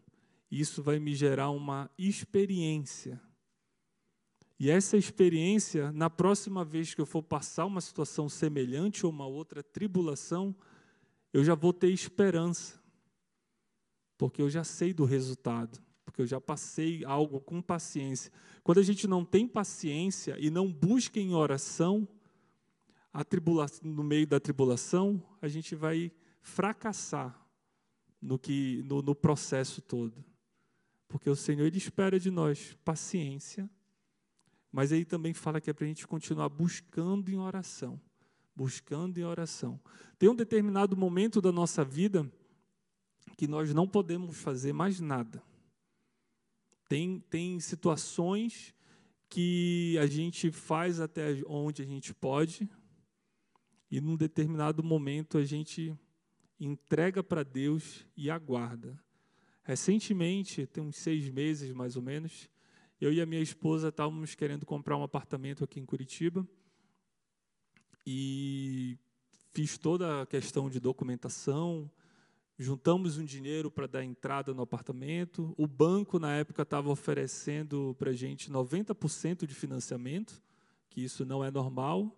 isso 0.51 0.83
vai 0.83 0.99
me 0.99 1.15
gerar 1.15 1.51
uma 1.51 1.91
experiência. 1.97 3.21
E 4.59 4.71
essa 4.71 4.97
experiência, 4.97 5.91
na 5.93 6.11
próxima 6.11 6.65
vez 6.65 6.95
que 6.95 7.01
eu 7.01 7.07
for 7.07 7.23
passar 7.23 7.65
uma 7.67 7.81
situação 7.81 8.29
semelhante 8.29 9.05
ou 9.05 9.11
uma 9.11 9.27
outra 9.27 9.63
tribulação, 9.63 10.55
eu 11.33 11.43
já 11.43 11.55
vou 11.55 11.73
ter 11.73 11.91
esperança. 11.91 12.82
Porque 14.23 14.41
eu 14.41 14.49
já 14.49 14.63
sei 14.63 14.93
do 14.93 15.05
resultado, 15.05 15.83
porque 16.05 16.23
eu 16.23 16.27
já 16.29 16.41
passei 16.41 17.05
algo 17.05 17.41
com 17.41 17.61
paciência. 17.61 18.31
Quando 18.63 18.79
a 18.79 18.83
gente 18.85 19.09
não 19.09 19.25
tem 19.25 19.49
paciência 19.49 20.37
e 20.39 20.49
não 20.49 20.73
busca 20.73 21.19
em 21.19 21.35
oração, 21.35 22.07
no 23.83 24.05
meio 24.05 24.25
da 24.25 24.39
tribulação, 24.39 25.21
a 25.41 25.49
gente 25.49 25.75
vai 25.75 26.13
fracassar 26.41 27.37
no, 28.21 28.39
que, 28.39 28.85
no, 28.87 29.03
no 29.03 29.13
processo 29.13 29.83
todo. 29.83 30.25
Porque 31.09 31.29
o 31.29 31.35
Senhor 31.35 31.67
ele 31.67 31.79
espera 31.79 32.17
de 32.21 32.31
nós 32.31 32.79
paciência, 32.85 33.69
mas 34.71 34.93
ele 34.93 35.05
também 35.05 35.35
fala 35.35 35.61
que 35.61 35.69
é 35.69 35.73
para 35.73 35.85
a 35.85 35.89
gente 35.89 36.07
continuar 36.07 36.49
buscando 36.49 37.29
em 37.29 37.39
oração. 37.39 38.01
Buscando 38.55 39.19
em 39.19 39.25
oração. 39.25 39.81
Tem 40.17 40.29
um 40.29 40.37
determinado 40.37 40.97
momento 40.97 41.41
da 41.41 41.51
nossa 41.51 41.85
vida 41.85 42.33
que 43.37 43.47
nós 43.47 43.73
não 43.73 43.87
podemos 43.87 44.37
fazer 44.39 44.73
mais 44.73 45.01
nada. 45.01 45.43
Tem, 46.89 47.21
tem 47.31 47.59
situações 47.61 48.75
que 49.29 49.97
a 49.99 50.07
gente 50.07 50.51
faz 50.51 51.01
até 51.01 51.43
onde 51.47 51.81
a 51.81 51.87
gente 51.87 52.13
pode, 52.13 52.69
e 53.91 54.01
num 54.01 54.17
determinado 54.17 54.83
momento 54.83 55.39
a 55.39 55.45
gente 55.45 55.97
entrega 56.61 57.23
para 57.23 57.43
Deus 57.43 58.07
e 58.17 58.31
aguarda. 58.31 58.99
Recentemente, 59.63 60.67
tem 60.67 60.83
uns 60.83 60.97
seis 60.97 61.29
meses 61.29 61.73
mais 61.73 61.97
ou 61.97 62.03
menos, 62.03 62.49
eu 63.01 63.13
e 63.13 63.21
a 63.21 63.27
minha 63.27 63.41
esposa 63.41 63.89
estávamos 63.89 64.35
querendo 64.35 64.65
comprar 64.65 64.97
um 64.97 65.03
apartamento 65.03 65.65
aqui 65.65 65.81
em 65.81 65.85
Curitiba 65.85 66.47
e 68.07 68.99
fiz 69.53 69.77
toda 69.77 70.23
a 70.23 70.27
questão 70.27 70.71
de 70.71 70.79
documentação, 70.79 71.91
juntamos 72.63 73.19
um 73.19 73.25
dinheiro 73.25 73.71
para 73.71 73.87
dar 73.87 74.05
entrada 74.05 74.55
no 74.55 74.63
apartamento. 74.63 75.55
O 75.57 75.67
banco, 75.67 76.19
na 76.19 76.33
época, 76.35 76.63
estava 76.63 76.91
oferecendo 76.91 77.95
para 77.99 78.11
a 78.11 78.15
gente 78.15 78.51
90% 78.51 79.47
de 79.47 79.55
financiamento, 79.55 80.41
que 80.89 81.03
isso 81.03 81.25
não 81.25 81.45
é 81.45 81.51
normal. 81.51 82.17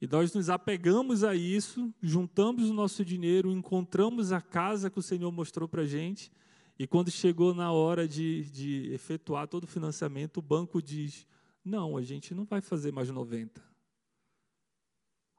E 0.00 0.06
nós 0.06 0.32
nos 0.32 0.48
apegamos 0.48 1.24
a 1.24 1.34
isso, 1.34 1.92
juntamos 2.00 2.70
o 2.70 2.74
nosso 2.74 3.04
dinheiro, 3.04 3.52
encontramos 3.52 4.32
a 4.32 4.40
casa 4.40 4.88
que 4.88 4.98
o 4.98 5.02
Senhor 5.02 5.30
mostrou 5.30 5.68
para 5.68 5.82
a 5.82 5.86
gente. 5.86 6.32
E 6.78 6.86
quando 6.86 7.10
chegou 7.10 7.54
na 7.54 7.70
hora 7.70 8.08
de, 8.08 8.44
de 8.44 8.90
efetuar 8.94 9.46
todo 9.46 9.64
o 9.64 9.66
financiamento, 9.66 10.38
o 10.38 10.42
banco 10.42 10.80
diz: 10.80 11.26
Não, 11.62 11.98
a 11.98 12.02
gente 12.02 12.34
não 12.34 12.44
vai 12.44 12.62
fazer 12.62 12.92
mais 12.92 13.10
90. 13.10 13.62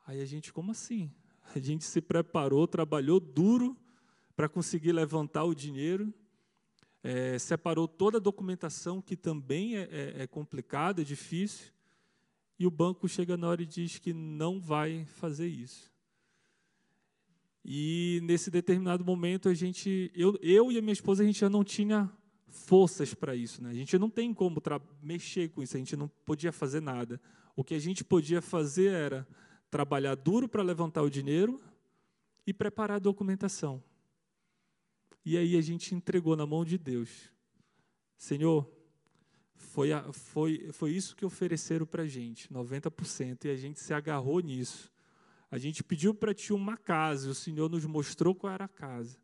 Aí 0.05 0.21
a 0.21 0.25
gente, 0.25 0.53
como 0.53 0.71
assim? 0.71 1.11
A 1.55 1.59
gente 1.59 1.83
se 1.83 1.99
preparou, 1.99 2.67
trabalhou 2.67 3.19
duro 3.19 3.75
para 4.41 4.49
conseguir 4.49 4.91
levantar 4.91 5.43
o 5.43 5.53
dinheiro, 5.53 6.11
é, 7.03 7.37
separou 7.37 7.87
toda 7.87 8.17
a 8.17 8.19
documentação, 8.19 8.99
que 8.99 9.15
também 9.15 9.77
é, 9.77 9.81
é, 9.81 10.23
é 10.23 10.25
complicada, 10.25 11.01
é 11.01 11.05
difícil, 11.05 11.71
e 12.57 12.65
o 12.65 12.71
banco 12.71 13.07
chega 13.07 13.37
na 13.37 13.47
hora 13.47 13.61
e 13.61 13.67
diz 13.67 13.99
que 13.99 14.11
não 14.11 14.59
vai 14.59 15.05
fazer 15.05 15.45
isso. 15.45 15.93
E 17.63 18.19
nesse 18.23 18.49
determinado 18.49 19.05
momento 19.05 19.47
a 19.47 19.53
gente, 19.53 20.11
eu, 20.15 20.35
eu 20.41 20.71
e 20.71 20.79
a 20.79 20.81
minha 20.81 20.93
esposa, 20.93 21.21
a 21.21 21.25
gente 21.27 21.41
já 21.41 21.47
não 21.47 21.63
tinha 21.63 22.11
forças 22.47 23.13
para 23.13 23.35
isso, 23.35 23.61
né? 23.61 23.69
A 23.69 23.75
gente 23.75 23.95
não 23.99 24.09
tem 24.09 24.33
como 24.33 24.59
mexer 25.03 25.49
com 25.49 25.61
isso, 25.61 25.77
a 25.77 25.79
gente 25.79 25.95
não 25.95 26.07
podia 26.25 26.51
fazer 26.51 26.81
nada. 26.81 27.21
O 27.55 27.63
que 27.63 27.75
a 27.75 27.79
gente 27.79 28.03
podia 28.03 28.41
fazer 28.41 28.91
era 28.91 29.27
trabalhar 29.69 30.15
duro 30.15 30.49
para 30.49 30.63
levantar 30.63 31.03
o 31.03 31.11
dinheiro 31.11 31.61
e 32.47 32.51
preparar 32.51 32.95
a 32.95 32.99
documentação. 32.99 33.83
E 35.23 35.37
aí 35.37 35.55
a 35.55 35.61
gente 35.61 35.93
entregou 35.93 36.35
na 36.35 36.45
mão 36.45 36.65
de 36.65 36.77
Deus. 36.77 37.31
Senhor, 38.17 38.69
foi, 39.55 39.93
a, 39.93 40.11
foi, 40.11 40.71
foi 40.71 40.91
isso 40.91 41.15
que 41.15 41.25
ofereceram 41.25 41.85
para 41.85 42.03
a 42.03 42.07
gente, 42.07 42.51
90%, 42.51 43.45
e 43.45 43.49
a 43.49 43.55
gente 43.55 43.79
se 43.79 43.93
agarrou 43.93 44.39
nisso. 44.39 44.91
A 45.49 45.57
gente 45.57 45.83
pediu 45.83 46.13
para 46.13 46.33
ti 46.33 46.53
uma 46.53 46.77
casa, 46.77 47.27
e 47.27 47.31
o 47.31 47.35
Senhor 47.35 47.69
nos 47.69 47.85
mostrou 47.85 48.33
qual 48.33 48.53
era 48.53 48.65
a 48.65 48.69
casa. 48.69 49.17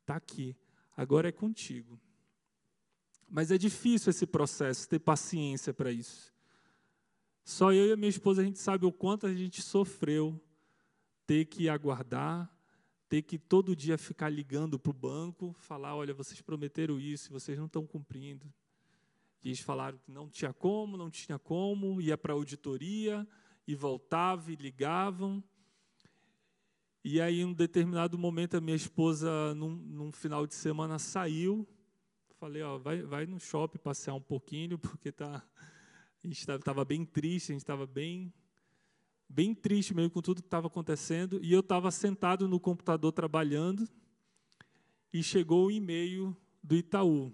Está 0.00 0.16
aqui, 0.16 0.56
agora 0.96 1.28
é 1.28 1.32
contigo. 1.32 2.00
Mas 3.28 3.50
é 3.50 3.58
difícil 3.58 4.10
esse 4.10 4.26
processo, 4.26 4.88
ter 4.88 4.98
paciência 4.98 5.72
para 5.72 5.90
isso. 5.90 6.32
Só 7.44 7.72
eu 7.72 7.88
e 7.88 7.92
a 7.92 7.96
minha 7.96 8.08
esposa 8.08 8.42
a 8.42 8.44
gente 8.44 8.58
sabe 8.58 8.86
o 8.86 8.92
quanto 8.92 9.26
a 9.26 9.34
gente 9.34 9.62
sofreu 9.62 10.40
ter 11.26 11.46
que 11.46 11.68
aguardar, 11.68 12.51
ter 13.12 13.20
que 13.20 13.38
todo 13.38 13.76
dia 13.76 13.98
ficar 13.98 14.30
ligando 14.30 14.78
para 14.78 14.88
o 14.88 14.94
banco, 14.94 15.54
falar: 15.58 15.94
olha, 15.94 16.14
vocês 16.14 16.40
prometeram 16.40 16.98
isso, 16.98 17.30
vocês 17.30 17.58
não 17.58 17.66
estão 17.66 17.86
cumprindo. 17.86 18.50
E 19.44 19.48
eles 19.48 19.60
falaram 19.60 19.98
que 19.98 20.10
não 20.10 20.30
tinha 20.30 20.50
como, 20.50 20.96
não 20.96 21.10
tinha 21.10 21.38
como, 21.38 22.00
ia 22.00 22.16
para 22.16 22.32
a 22.32 22.36
auditoria 22.36 23.28
e 23.66 23.74
voltava 23.74 24.50
e 24.50 24.56
ligavam. 24.56 25.44
E 27.04 27.20
aí, 27.20 27.40
em 27.40 27.44
um 27.44 27.52
determinado 27.52 28.16
momento, 28.16 28.56
a 28.56 28.62
minha 28.62 28.76
esposa, 28.76 29.54
num, 29.56 29.76
num 29.76 30.10
final 30.10 30.46
de 30.46 30.54
semana, 30.54 30.98
saiu. 30.98 31.68
Falei, 32.40 32.62
ó, 32.62 32.78
vai, 32.78 33.02
vai 33.02 33.26
no 33.26 33.38
shopping 33.38 33.76
passear 33.76 34.14
um 34.14 34.22
pouquinho, 34.22 34.78
porque 34.80 35.12
tá, 35.12 35.44
A 36.24 36.26
gente 36.26 36.48
estava 36.48 36.82
bem 36.82 37.04
triste, 37.04 37.50
a 37.50 37.52
gente 37.52 37.62
estava 37.62 37.86
bem, 37.86 38.32
bem 39.32 39.54
triste 39.54 39.94
mesmo 39.94 40.10
com 40.10 40.20
tudo 40.20 40.42
que 40.42 40.46
estava 40.46 40.66
acontecendo. 40.66 41.40
E 41.42 41.52
eu 41.52 41.60
estava 41.60 41.90
sentado 41.90 42.46
no 42.46 42.60
computador 42.60 43.12
trabalhando 43.12 43.88
e 45.12 45.22
chegou 45.22 45.66
o 45.66 45.70
e-mail 45.70 46.36
do 46.62 46.76
Itaú. 46.76 47.32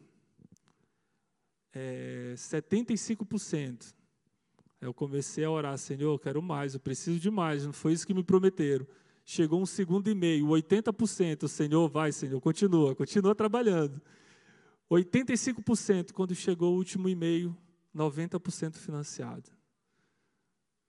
É, 1.72 2.34
75%. 2.36 3.94
Eu 4.80 4.94
comecei 4.94 5.44
a 5.44 5.50
orar, 5.50 5.76
Senhor, 5.76 6.12
eu 6.12 6.18
quero 6.18 6.40
mais, 6.40 6.74
eu 6.74 6.80
preciso 6.80 7.18
de 7.18 7.30
mais, 7.30 7.66
não 7.66 7.72
foi 7.72 7.92
isso 7.92 8.06
que 8.06 8.14
me 8.14 8.22
prometeram. 8.22 8.86
Chegou 9.24 9.60
um 9.60 9.66
segundo 9.66 10.08
e-mail, 10.08 10.46
80%, 10.46 11.48
Senhor, 11.48 11.88
vai, 11.88 12.12
Senhor, 12.12 12.40
continua, 12.40 12.94
continua 12.94 13.34
trabalhando. 13.34 14.00
85% 14.88 16.12
quando 16.12 16.34
chegou 16.34 16.74
o 16.74 16.76
último 16.76 17.08
e-mail, 17.08 17.54
90% 17.94 18.76
financiado. 18.76 19.57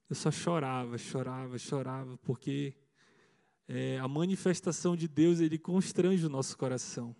Eu 0.10 0.16
só 0.16 0.32
chorava, 0.32 0.98
chorava, 0.98 1.58
chorava, 1.60 2.18
porque 2.18 2.74
é, 3.68 4.00
a 4.00 4.08
manifestação 4.08 4.96
de 4.96 5.08
Deus, 5.08 5.40
ele 5.40 5.60
constrange 5.60 6.26
o 6.26 6.30
nosso 6.30 6.58
coração. 6.58 7.16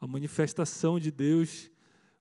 A 0.00 0.06
manifestação 0.06 0.98
de 0.98 1.12
Deus 1.12 1.70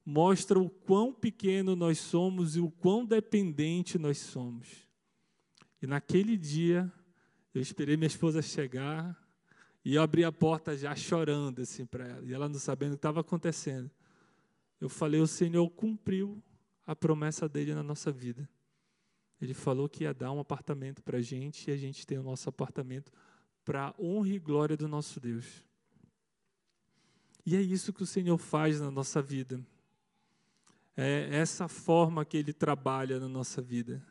mostra 0.05 0.59
o 0.59 0.69
quão 0.69 1.11
pequeno 1.11 1.75
nós 1.75 1.97
somos 1.97 2.55
e 2.55 2.59
o 2.59 2.69
quão 2.69 3.03
dependente 3.03 3.97
nós 3.97 4.19
somos. 4.19 4.87
E 5.81 5.87
naquele 5.87 6.37
dia, 6.37 6.91
eu 7.51 7.59
esperei 7.59 7.97
minha 7.97 8.05
esposa 8.05 8.43
chegar 8.43 9.19
e 9.83 9.95
eu 9.95 10.03
abri 10.03 10.23
a 10.23 10.31
porta 10.31 10.77
já 10.77 10.95
chorando 10.95 11.61
assim 11.61 11.85
para 11.85 12.07
ela, 12.07 12.25
e 12.25 12.33
ela 12.33 12.47
não 12.47 12.59
sabendo 12.59 12.91
o 12.91 12.95
que 12.95 12.99
estava 12.99 13.21
acontecendo. 13.21 13.89
Eu 14.79 14.89
falei: 14.89 15.19
O 15.19 15.27
Senhor 15.27 15.67
cumpriu 15.71 16.43
a 16.85 16.95
promessa 16.95 17.49
dele 17.49 17.73
na 17.73 17.81
nossa 17.81 18.11
vida. 18.11 18.47
Ele 19.41 19.53
falou 19.53 19.89
que 19.89 20.03
ia 20.03 20.13
dar 20.13 20.31
um 20.31 20.39
apartamento 20.39 21.03
para 21.03 21.17
a 21.17 21.21
gente 21.21 21.69
e 21.69 21.73
a 21.73 21.77
gente 21.77 22.05
tem 22.05 22.17
o 22.17 22.23
nosso 22.23 22.47
apartamento 22.49 23.11
para 23.63 23.93
honra 23.99 24.29
e 24.29 24.39
glória 24.39 24.77
do 24.77 24.87
nosso 24.87 25.19
Deus. 25.19 25.63
E 27.45 27.55
é 27.55 27.61
isso 27.61 27.93
que 27.93 28.03
o 28.03 28.07
Senhor 28.07 28.37
faz 28.37 28.79
na 28.79 28.89
nossa 28.89 29.21
vida. 29.21 29.63
É 30.97 31.29
essa 31.31 31.67
forma 31.67 32.23
que 32.25 32.37
Ele 32.37 32.53
trabalha 32.53 33.19
na 33.19 33.27
nossa 33.27 33.61
vida. 33.61 34.01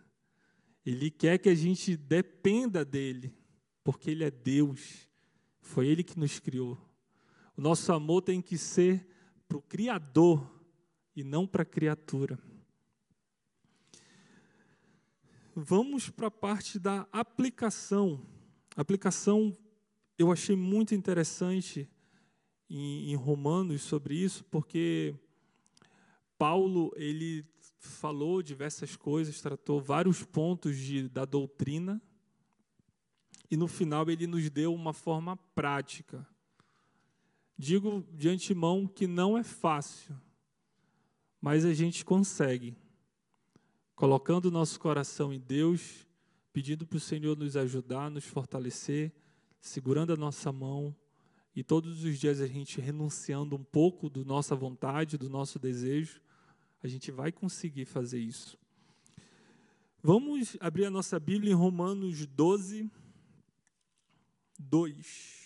Ele 0.85 1.11
quer 1.11 1.39
que 1.39 1.49
a 1.49 1.55
gente 1.55 1.97
dependa 1.97 2.85
dEle, 2.85 3.35
porque 3.83 4.11
Ele 4.11 4.23
é 4.23 4.31
Deus. 4.31 5.09
Foi 5.61 5.89
Ele 5.89 6.05
que 6.05 6.19
nos 6.19 6.39
criou. 6.39 6.79
O 7.57 7.61
nosso 7.63 7.93
amor 7.93 8.23
tem 8.23 8.43
que 8.43 8.59
ser 8.59 9.07
para 9.49 9.57
o 9.57 9.63
Criador 9.63 10.49
e 11.17 11.25
não 11.25 11.47
para 11.47 11.63
a 11.63 11.67
criatura. 11.67 12.39
Vamos 15.57 16.11
para 16.11 16.27
a 16.27 16.33
parte 16.33 16.81
da 16.81 17.07
aplicação. 17.13 18.21
Aplicação 18.75 19.57
eu 20.19 20.33
achei 20.33 20.57
muito 20.57 20.97
interessante 20.97 21.89
em, 22.69 23.13
em 23.13 23.15
Romanos 23.15 23.83
sobre 23.83 24.17
isso, 24.17 24.43
porque 24.51 25.15
Paulo 26.37 26.93
ele 26.97 27.47
falou 27.79 28.43
diversas 28.43 28.97
coisas, 28.97 29.41
tratou 29.41 29.81
vários 29.81 30.25
pontos 30.25 30.77
de, 30.77 31.09
da 31.09 31.25
doutrina, 31.25 32.03
e 33.49 33.57
no 33.57 33.69
final 33.69 34.11
ele 34.11 34.27
nos 34.27 34.51
deu 34.51 34.75
uma 34.75 34.93
forma 34.93 35.37
prática. 35.55 36.27
Digo 37.57 38.05
de 38.13 38.29
antemão 38.29 38.89
que 38.89 39.07
não 39.07 39.39
é 39.39 39.45
fácil, 39.45 40.21
mas 41.41 41.65
a 41.65 41.73
gente 41.73 42.05
consegue. 42.05 42.77
Colocando 43.95 44.47
o 44.47 44.51
nosso 44.51 44.79
coração 44.81 45.33
em 45.33 45.39
Deus, 45.39 46.07
pedindo 46.53 46.87
para 46.87 46.97
o 46.97 47.01
Senhor 47.01 47.37
nos 47.37 47.57
ajudar, 47.57 48.11
nos 48.11 48.25
fortalecer, 48.25 49.13
segurando 49.61 50.13
a 50.13 50.17
nossa 50.17 50.51
mão 50.53 50.95
e 51.55 51.63
todos 51.63 52.03
os 52.03 52.19
dias 52.19 52.41
a 52.41 52.47
gente 52.47 52.81
renunciando 52.81 53.55
um 53.55 53.63
pouco 53.63 54.11
da 54.11 54.25
nossa 54.25 54.57
vontade, 54.57 55.17
do 55.17 55.31
nosso 55.31 55.59
desejo, 55.59 56.21
a 56.83 56.89
gente 56.89 57.13
vai 57.13 57.31
conseguir 57.31 57.85
fazer 57.85 58.19
isso. 58.19 58.59
Vamos 60.03 60.57
abrir 60.61 60.85
a 60.85 60.91
nossa 60.91 61.19
Bíblia 61.19 61.53
em 61.53 61.55
Romanos 61.55 62.27
12, 62.27 62.91
2. 64.59 65.44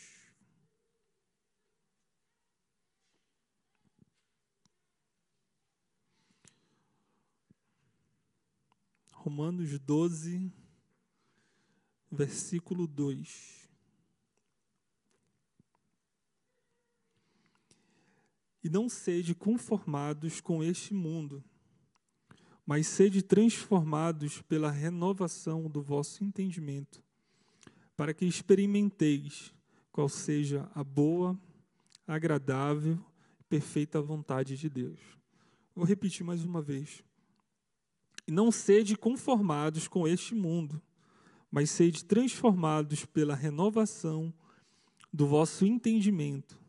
Romanos 9.28 9.78
12, 9.80 10.50
versículo 12.10 12.86
2. 12.86 13.68
E 18.64 18.70
não 18.70 18.88
sede 18.88 19.34
conformados 19.34 20.40
com 20.40 20.64
este 20.64 20.94
mundo, 20.94 21.44
mas 22.64 22.86
sede 22.86 23.20
transformados 23.20 24.40
pela 24.40 24.70
renovação 24.70 25.68
do 25.68 25.82
vosso 25.82 26.24
entendimento, 26.24 27.04
para 27.94 28.14
que 28.14 28.24
experimenteis 28.24 29.52
qual 29.92 30.08
seja 30.08 30.70
a 30.74 30.82
boa, 30.82 31.38
agradável 32.06 32.98
perfeita 33.46 34.00
vontade 34.00 34.56
de 34.56 34.70
Deus. 34.70 34.98
Vou 35.74 35.84
repetir 35.84 36.24
mais 36.24 36.42
uma 36.46 36.62
vez. 36.62 37.04
E 38.28 38.30
não 38.30 38.52
sede 38.52 38.94
conformados 38.94 39.88
com 39.88 40.06
este 40.06 40.34
mundo, 40.34 40.80
mas 41.50 41.70
sede 41.70 42.04
transformados 42.04 43.06
pela 43.06 43.34
renovação 43.34 44.32
do 45.10 45.26
vosso 45.26 45.64
entendimento 45.64 46.60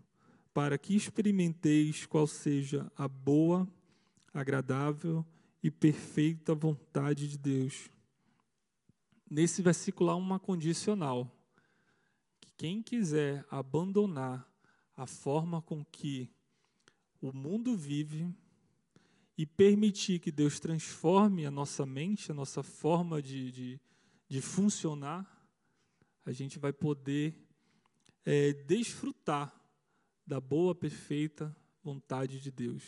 para 0.53 0.77
que 0.77 0.95
experimenteis 0.95 2.05
qual 2.05 2.25
seja 2.25 2.91
a 2.95 3.09
boa, 3.09 3.67
agradável 4.33 5.25
e 5.61 5.69
perfeita 5.69 6.55
vontade 6.55 7.27
de 7.27 7.37
Deus. 7.37 7.89
Nesse 9.29 9.61
versículo 9.61 10.09
há 10.09 10.15
uma 10.15 10.39
condicional. 10.39 11.29
Que 12.39 12.51
quem 12.57 12.81
quiser 12.81 13.45
abandonar 13.51 14.49
a 14.95 15.05
forma 15.05 15.61
com 15.61 15.83
que 15.83 16.29
o 17.21 17.31
mundo 17.31 17.75
vive 17.75 18.33
e 19.39 19.45
permitir 19.45 20.19
que 20.19 20.33
Deus 20.33 20.59
transforme 20.59 21.45
a 21.45 21.49
nossa 21.49 21.85
mente, 21.85 22.29
a 22.29 22.33
nossa 22.33 22.61
forma 22.61 23.21
de, 23.21 23.49
de, 23.53 23.81
de 24.27 24.41
funcionar, 24.41 25.25
a 26.25 26.33
gente 26.33 26.59
vai 26.59 26.73
poder 26.73 27.33
é, 28.25 28.51
desfrutar 28.51 29.57
da 30.27 30.41
boa, 30.41 30.75
perfeita 30.75 31.55
vontade 31.81 32.41
de 32.41 32.51
Deus. 32.51 32.83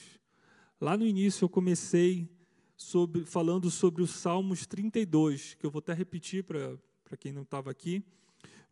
Lá 0.82 0.98
no 0.98 1.06
início 1.06 1.46
eu 1.46 1.50
comecei 1.50 2.30
sobre, 2.76 3.24
falando 3.26 3.72
sobre 3.72 4.04
os 4.04 4.12
Salmos 4.12 4.66
32, 4.66 5.54
que 5.54 5.66
eu 5.66 5.72
vou 5.72 5.80
até 5.80 5.94
repetir 5.94 6.44
para 6.44 7.16
quem 7.18 7.32
não 7.32 7.44
estava 7.44 7.72
aqui. 7.72 8.04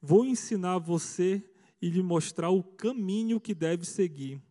Vou 0.01 0.25
ensinar 0.25 0.79
você 0.79 1.41
e 1.81 1.89
lhe 1.89 2.03
mostrar 2.03 2.49
o 2.49 2.61
caminho 2.61 3.39
que 3.39 3.55
deve 3.55 3.85
seguir. 3.85 4.41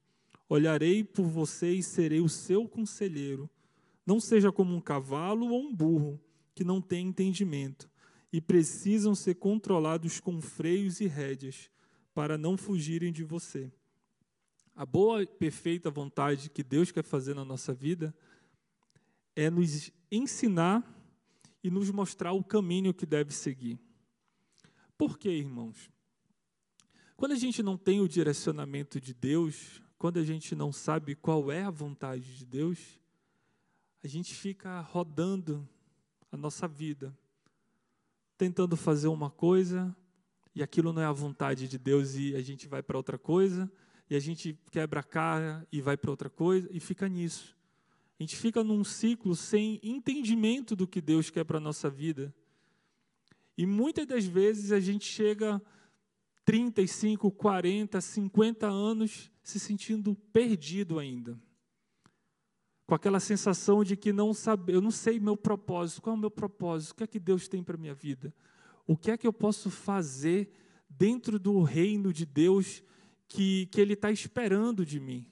Olharei 0.49 1.05
por 1.05 1.27
você 1.27 1.73
e 1.75 1.83
serei 1.83 2.21
o 2.21 2.29
seu 2.29 2.67
conselheiro. 2.67 3.51
Não 4.07 4.19
seja 4.19 4.51
como 4.51 4.75
um 4.75 4.81
cavalo 4.81 5.49
ou 5.49 5.61
um 5.61 5.75
burro, 5.75 6.21
que 6.55 6.65
não 6.65 6.81
tem 6.81 7.09
entendimento, 7.09 7.91
e 8.33 8.41
precisam 8.41 9.15
ser 9.15 9.35
controlados 9.35 10.21
com 10.21 10.41
freios 10.41 11.01
e 11.01 11.07
rédeas, 11.07 11.71
para 12.15 12.39
não 12.39 12.57
fugirem 12.57 13.13
de 13.13 13.23
você. 13.23 13.71
A 14.75 14.87
boa 14.87 15.23
e 15.23 15.27
perfeita 15.27 15.91
vontade 15.91 16.51
que 16.51 16.63
Deus 16.63 16.91
quer 16.91 17.05
fazer 17.05 17.35
na 17.35 17.45
nossa 17.45 17.75
vida 17.75 18.15
é 19.37 19.51
nos 19.51 19.93
ensinar 20.11 20.83
e 21.63 21.71
nos 21.71 21.91
mostrar 21.91 22.33
o 22.33 22.43
caminho 22.43 22.95
que 22.95 23.05
deve 23.05 23.33
seguir. 23.33 23.79
Por 24.97 25.19
quê, 25.19 25.31
irmãos? 25.31 25.91
Quando 27.17 27.33
a 27.33 27.37
gente 27.37 27.63
não 27.63 27.77
tem 27.77 28.01
o 28.01 28.09
direcionamento 28.09 29.01
de 29.01 29.13
Deus, 29.13 29.83
quando 29.99 30.19
a 30.19 30.25
gente 30.25 30.55
não 30.55 30.73
sabe 30.73 31.17
qual 31.17 31.51
é 31.51 31.65
a 31.65 31.71
vontade 31.71 32.39
de 32.39 32.47
Deus, 32.47 32.79
a 34.03 34.07
gente 34.07 34.33
fica 34.33 34.81
rodando 34.81 35.69
a 36.31 36.37
nossa 36.37 36.69
vida, 36.69 37.17
tentando 38.37 38.77
fazer 38.77 39.09
uma 39.09 39.29
coisa 39.29 39.95
e 40.55 40.63
aquilo 40.63 40.93
não 40.93 41.03
é 41.03 41.05
a 41.05 41.13
vontade 41.13 41.67
de 41.67 41.77
Deus 41.77 42.15
e 42.15 42.37
a 42.37 42.41
gente 42.41 42.69
vai 42.69 42.81
para 42.81 42.97
outra 42.97 43.19
coisa 43.19 43.71
e 44.09 44.15
a 44.15 44.21
gente 44.21 44.57
quebra 44.71 45.01
a 45.01 45.03
cara 45.03 45.67
e 45.73 45.81
vai 45.81 45.97
para 45.97 46.13
outra 46.13 46.31
coisa 46.31 46.69
e 46.71 46.79
fica 46.79 47.09
nisso. 47.09 47.57
A 48.19 48.23
gente 48.23 48.37
fica 48.37 48.63
num 48.63 48.85
ciclo 48.85 49.35
sem 49.35 49.81
entendimento 49.83 50.77
do 50.77 50.87
que 50.87 51.01
Deus 51.01 51.29
quer 51.29 51.45
para 51.45 51.59
a 51.59 51.61
nossa 51.61 51.91
vida. 51.91 52.33
E 53.57 53.67
muitas 53.67 54.07
das 54.07 54.25
vezes 54.25 54.71
a 54.71 54.79
gente 54.79 55.05
chega 55.05 55.61
35, 56.45 57.31
40, 57.33 58.01
50 58.01 58.67
anos 58.67 59.31
se 59.49 59.59
sentindo 59.59 60.15
perdido 60.33 60.99
ainda. 60.99 61.39
com 62.87 62.95
aquela 62.95 63.21
sensação 63.21 63.85
de 63.85 63.97
que 63.97 64.15
não 64.15 64.33
sabe, 64.33 64.73
eu 64.73 64.81
não 64.81 64.91
sei 64.91 65.21
meu 65.21 65.37
propósito, 65.37 66.01
qual 66.01 66.15
é 66.15 66.19
o 66.19 66.21
meu 66.21 66.31
propósito, 66.31 66.93
o 66.93 66.95
que 66.95 67.03
é 67.05 67.07
que 67.07 67.19
Deus 67.19 67.47
tem 67.47 67.63
para 67.63 67.77
minha 67.77 67.95
vida? 67.95 68.35
O 68.87 68.97
que 68.97 69.11
é 69.11 69.17
que 69.19 69.27
eu 69.27 69.33
posso 69.33 69.71
fazer 69.71 70.51
dentro 70.89 71.39
do 71.39 71.63
reino 71.63 72.13
de 72.13 72.25
Deus 72.25 72.83
que, 73.27 73.67
que 73.67 73.79
Ele 73.79 73.93
está 73.93 74.11
esperando 74.11 74.87
de 74.87 74.99
mim? 74.99 75.27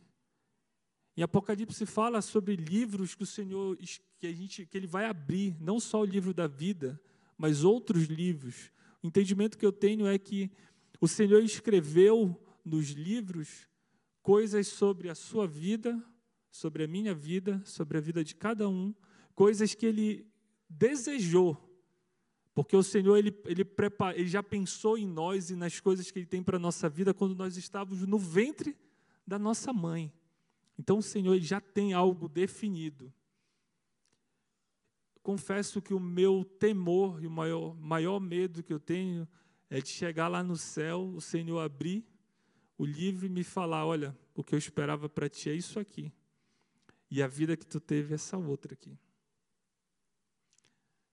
Em 1.16 1.22
Apocalipse 1.22 1.86
fala 1.86 2.20
sobre 2.20 2.56
livros 2.56 3.14
que 3.14 3.22
o 3.22 3.26
Senhor 3.26 3.76
que 4.18 4.26
a 4.26 4.32
gente 4.32 4.66
que 4.66 4.76
Ele 4.76 4.86
vai 4.86 5.06
abrir, 5.06 5.56
não 5.58 5.80
só 5.80 6.02
o 6.02 6.04
livro 6.04 6.34
da 6.34 6.46
vida, 6.46 7.00
mas 7.38 7.64
outros 7.64 8.04
livros. 8.04 8.70
O 9.02 9.06
entendimento 9.06 9.56
que 9.56 9.64
eu 9.64 9.72
tenho 9.72 10.06
é 10.06 10.18
que 10.18 10.50
o 11.00 11.08
Senhor 11.08 11.42
escreveu 11.42 12.38
nos 12.62 12.90
livros 12.90 13.66
coisas 14.26 14.66
sobre 14.66 15.08
a 15.08 15.14
sua 15.14 15.46
vida, 15.46 16.04
sobre 16.50 16.82
a 16.82 16.88
minha 16.88 17.14
vida, 17.14 17.62
sobre 17.64 17.96
a 17.96 18.00
vida 18.00 18.24
de 18.24 18.34
cada 18.34 18.68
um, 18.68 18.92
coisas 19.36 19.72
que 19.72 19.86
ele 19.86 20.26
desejou. 20.68 21.56
Porque 22.52 22.76
o 22.76 22.82
Senhor 22.82 23.16
ele, 23.16 23.32
ele, 23.44 23.64
prepara, 23.64 24.18
ele 24.18 24.26
já 24.26 24.42
pensou 24.42 24.98
em 24.98 25.06
nós 25.06 25.50
e 25.50 25.54
nas 25.54 25.78
coisas 25.78 26.10
que 26.10 26.18
Ele 26.18 26.26
tem 26.26 26.42
para 26.42 26.56
a 26.56 26.58
nossa 26.58 26.88
vida 26.88 27.14
quando 27.14 27.36
nós 27.36 27.56
estávamos 27.56 28.04
no 28.04 28.18
ventre 28.18 28.76
da 29.24 29.38
nossa 29.38 29.72
mãe. 29.72 30.12
Então 30.76 30.98
o 30.98 31.02
Senhor 31.02 31.34
ele 31.34 31.44
já 31.44 31.60
tem 31.60 31.92
algo 31.92 32.28
definido. 32.28 33.14
Confesso 35.22 35.80
que 35.80 35.94
o 35.94 36.00
meu 36.00 36.44
temor 36.58 37.22
e 37.22 37.28
o 37.28 37.30
maior, 37.30 37.76
maior 37.76 38.18
medo 38.18 38.60
que 38.64 38.72
eu 38.72 38.80
tenho 38.80 39.28
é 39.70 39.80
de 39.80 39.88
chegar 39.88 40.26
lá 40.26 40.42
no 40.42 40.56
céu, 40.56 41.12
o 41.14 41.20
Senhor 41.20 41.60
abrir 41.60 42.04
o 42.78 42.84
livro 42.84 43.26
e 43.26 43.28
me 43.28 43.42
falar: 43.44 43.86
olha, 43.86 44.16
o 44.34 44.44
que 44.44 44.54
eu 44.54 44.58
esperava 44.58 45.08
para 45.08 45.28
ti 45.28 45.50
é 45.50 45.54
isso 45.54 45.78
aqui. 45.78 46.12
E 47.10 47.22
a 47.22 47.26
vida 47.26 47.56
que 47.56 47.66
tu 47.66 47.80
teve 47.80 48.12
é 48.12 48.16
essa 48.16 48.36
outra 48.36 48.74
aqui. 48.74 48.98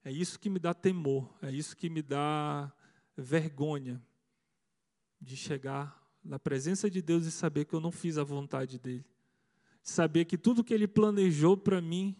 É 0.04 0.12
isso 0.12 0.39
que 0.39 0.49
me 0.49 0.60
dá 0.60 0.73
temor, 0.73 1.34
é 1.41 1.52
isso 1.52 1.78
que 1.78 1.89
me 1.89 2.02
dá 2.02 2.71
vergonha 3.15 4.02
de 5.21 5.38
chegar 5.38 6.02
na 6.23 6.38
presença 6.38 6.89
de 6.89 7.02
Deus 7.02 7.26
e 7.26 7.32
saber 7.32 7.65
que 7.65 7.73
eu 7.73 7.80
não 7.80 7.91
fiz 7.91 8.17
a 8.17 8.23
vontade 8.23 8.80
dele. 8.80 9.06
Saber 9.82 10.26
que 10.26 10.38
tudo 10.38 10.63
que 10.63 10.73
ele 10.73 10.88
planejou 10.88 11.56
para 11.56 11.82
mim 11.82 12.15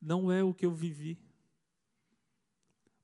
não 0.00 0.30
é 0.30 0.42
o 0.42 0.54
que 0.54 0.66
eu 0.66 0.72
vivi. 0.72 1.18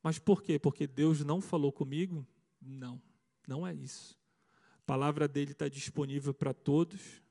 Mas 0.03 0.19
por 0.19 0.43
quê? 0.43 0.59
Porque 0.59 0.87
Deus 0.87 1.25
não 1.25 1.41
falou 1.41 1.73
comigo? 1.73 2.27
Não, 2.61 3.01
não 3.47 3.67
é 3.67 3.75
isso. 3.75 4.19
A 4.83 4.85
palavra 4.85 5.29
dele 5.29 5.53
está 5.53 5.69
disponível 5.69 6.35
para 6.35 6.53
todos. 6.53 7.23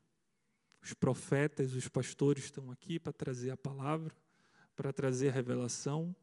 Os 0.82 0.94
profetas, 0.94 1.74
os 1.74 1.88
pastores 1.90 2.46
estão 2.46 2.72
aqui 2.72 2.98
para 2.98 3.12
trazer 3.12 3.52
a 3.52 3.58
palavra, 3.58 4.16
para 4.76 4.94
trazer 4.94 5.30
a 5.30 5.32
revelação. 5.34 6.16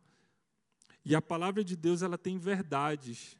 E 1.04 1.14
a 1.14 1.20
palavra 1.20 1.62
de 1.62 1.76
Deus 1.76 2.00
ela 2.00 2.16
tem 2.16 2.38
verdades. 2.38 3.38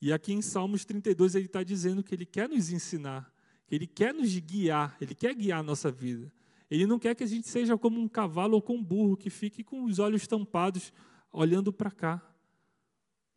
E 0.00 0.12
aqui 0.12 0.32
em 0.32 0.40
Salmos 0.40 0.84
32 0.84 1.34
ele 1.34 1.46
está 1.46 1.64
dizendo 1.64 2.02
que 2.02 2.14
ele 2.14 2.24
quer 2.24 2.48
nos 2.48 2.70
ensinar, 2.70 3.30
que 3.66 3.74
ele 3.74 3.88
quer 3.88 4.14
nos 4.14 4.34
guiar, 4.38 4.96
ele 5.00 5.14
quer 5.14 5.34
guiar 5.34 5.60
a 5.60 5.64
nossa 5.64 5.90
vida. 5.90 6.32
Ele 6.70 6.86
não 6.86 6.98
quer 6.98 7.16
que 7.16 7.24
a 7.24 7.26
gente 7.26 7.48
seja 7.48 7.76
como 7.76 8.00
um 8.00 8.08
cavalo 8.08 8.54
ou 8.54 8.62
como 8.62 8.78
um 8.78 8.84
burro 8.84 9.16
que 9.16 9.28
fique 9.28 9.64
com 9.64 9.82
os 9.84 9.98
olhos 9.98 10.26
tampados 10.28 10.92
olhando 11.32 11.72
para 11.72 11.90
cá. 11.90 12.22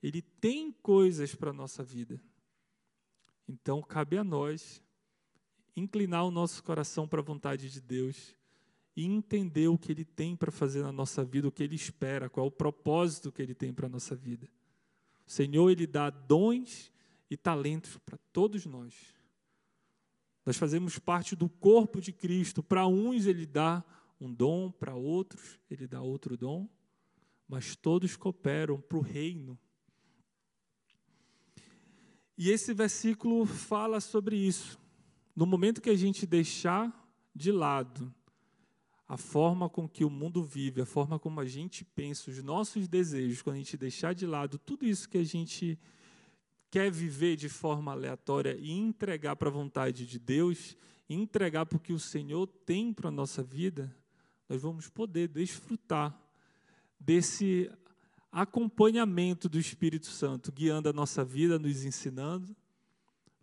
Ele 0.01 0.21
tem 0.21 0.71
coisas 0.71 1.33
para 1.33 1.49
a 1.49 1.53
nossa 1.53 1.83
vida. 1.83 2.21
Então, 3.47 3.81
cabe 3.81 4.17
a 4.17 4.23
nós 4.23 4.81
inclinar 5.75 6.25
o 6.25 6.31
nosso 6.31 6.63
coração 6.63 7.07
para 7.07 7.19
a 7.19 7.23
vontade 7.23 7.69
de 7.69 7.81
Deus 7.81 8.35
e 8.95 9.05
entender 9.05 9.67
o 9.67 9.77
que 9.77 9.91
Ele 9.91 10.05
tem 10.05 10.35
para 10.35 10.51
fazer 10.51 10.83
na 10.83 10.91
nossa 10.91 11.23
vida, 11.25 11.47
o 11.47 11.51
que 11.51 11.63
Ele 11.63 11.75
espera, 11.75 12.29
qual 12.29 12.45
é 12.45 12.49
o 12.49 12.51
propósito 12.51 13.31
que 13.31 13.41
Ele 13.41 13.55
tem 13.55 13.73
para 13.73 13.87
a 13.87 13.89
nossa 13.89 14.15
vida. 14.15 14.47
O 15.25 15.31
Senhor, 15.31 15.69
Ele 15.69 15.87
dá 15.87 16.09
dons 16.09 16.91
e 17.29 17.35
talentos 17.35 17.97
para 18.05 18.17
todos 18.31 18.65
nós. 18.65 18.93
Nós 20.45 20.57
fazemos 20.57 20.99
parte 20.99 21.35
do 21.35 21.49
corpo 21.49 22.01
de 22.01 22.11
Cristo. 22.11 22.61
Para 22.61 22.85
uns, 22.85 23.25
Ele 23.25 23.45
dá 23.45 23.83
um 24.19 24.31
dom, 24.31 24.71
para 24.71 24.93
outros, 24.93 25.59
Ele 25.69 25.87
dá 25.87 26.01
outro 26.01 26.37
dom, 26.37 26.69
mas 27.47 27.75
todos 27.75 28.15
cooperam 28.15 28.79
para 28.79 28.97
o 28.97 29.01
reino. 29.01 29.57
E 32.37 32.49
esse 32.49 32.73
versículo 32.73 33.45
fala 33.45 33.99
sobre 33.99 34.35
isso. 34.35 34.79
No 35.35 35.45
momento 35.45 35.81
que 35.81 35.89
a 35.89 35.95
gente 35.95 36.25
deixar 36.25 36.91
de 37.35 37.51
lado 37.51 38.13
a 39.07 39.17
forma 39.17 39.69
com 39.69 39.87
que 39.87 40.03
o 40.03 40.09
mundo 40.09 40.43
vive, 40.43 40.81
a 40.81 40.85
forma 40.85 41.19
como 41.19 41.39
a 41.39 41.45
gente 41.45 41.83
pensa, 41.83 42.31
os 42.31 42.41
nossos 42.41 42.87
desejos, 42.87 43.41
quando 43.41 43.57
a 43.57 43.59
gente 43.59 43.77
deixar 43.77 44.13
de 44.13 44.25
lado 44.25 44.57
tudo 44.57 44.85
isso 44.85 45.09
que 45.09 45.17
a 45.17 45.23
gente 45.23 45.77
quer 46.71 46.89
viver 46.89 47.35
de 47.35 47.49
forma 47.49 47.91
aleatória 47.91 48.57
e 48.59 48.71
entregar 48.71 49.35
para 49.35 49.49
a 49.49 49.51
vontade 49.51 50.07
de 50.07 50.17
Deus, 50.17 50.75
entregar 51.07 51.65
para 51.65 51.77
o 51.77 51.79
que 51.79 51.93
o 51.93 51.99
Senhor 51.99 52.47
tem 52.47 52.91
para 52.91 53.09
a 53.09 53.11
nossa 53.11 53.43
vida, 53.43 53.95
nós 54.49 54.61
vamos 54.61 54.89
poder 54.89 55.27
desfrutar 55.27 56.19
desse 56.99 57.69
acompanhamento 58.33 59.47
do 59.47 59.59
Espírito 59.59 60.07
Santo, 60.07 60.51
guiando 60.51 60.89
a 60.89 60.93
nossa 60.93 61.23
vida, 61.23 61.59
nos 61.59 61.85
ensinando, 61.85 62.55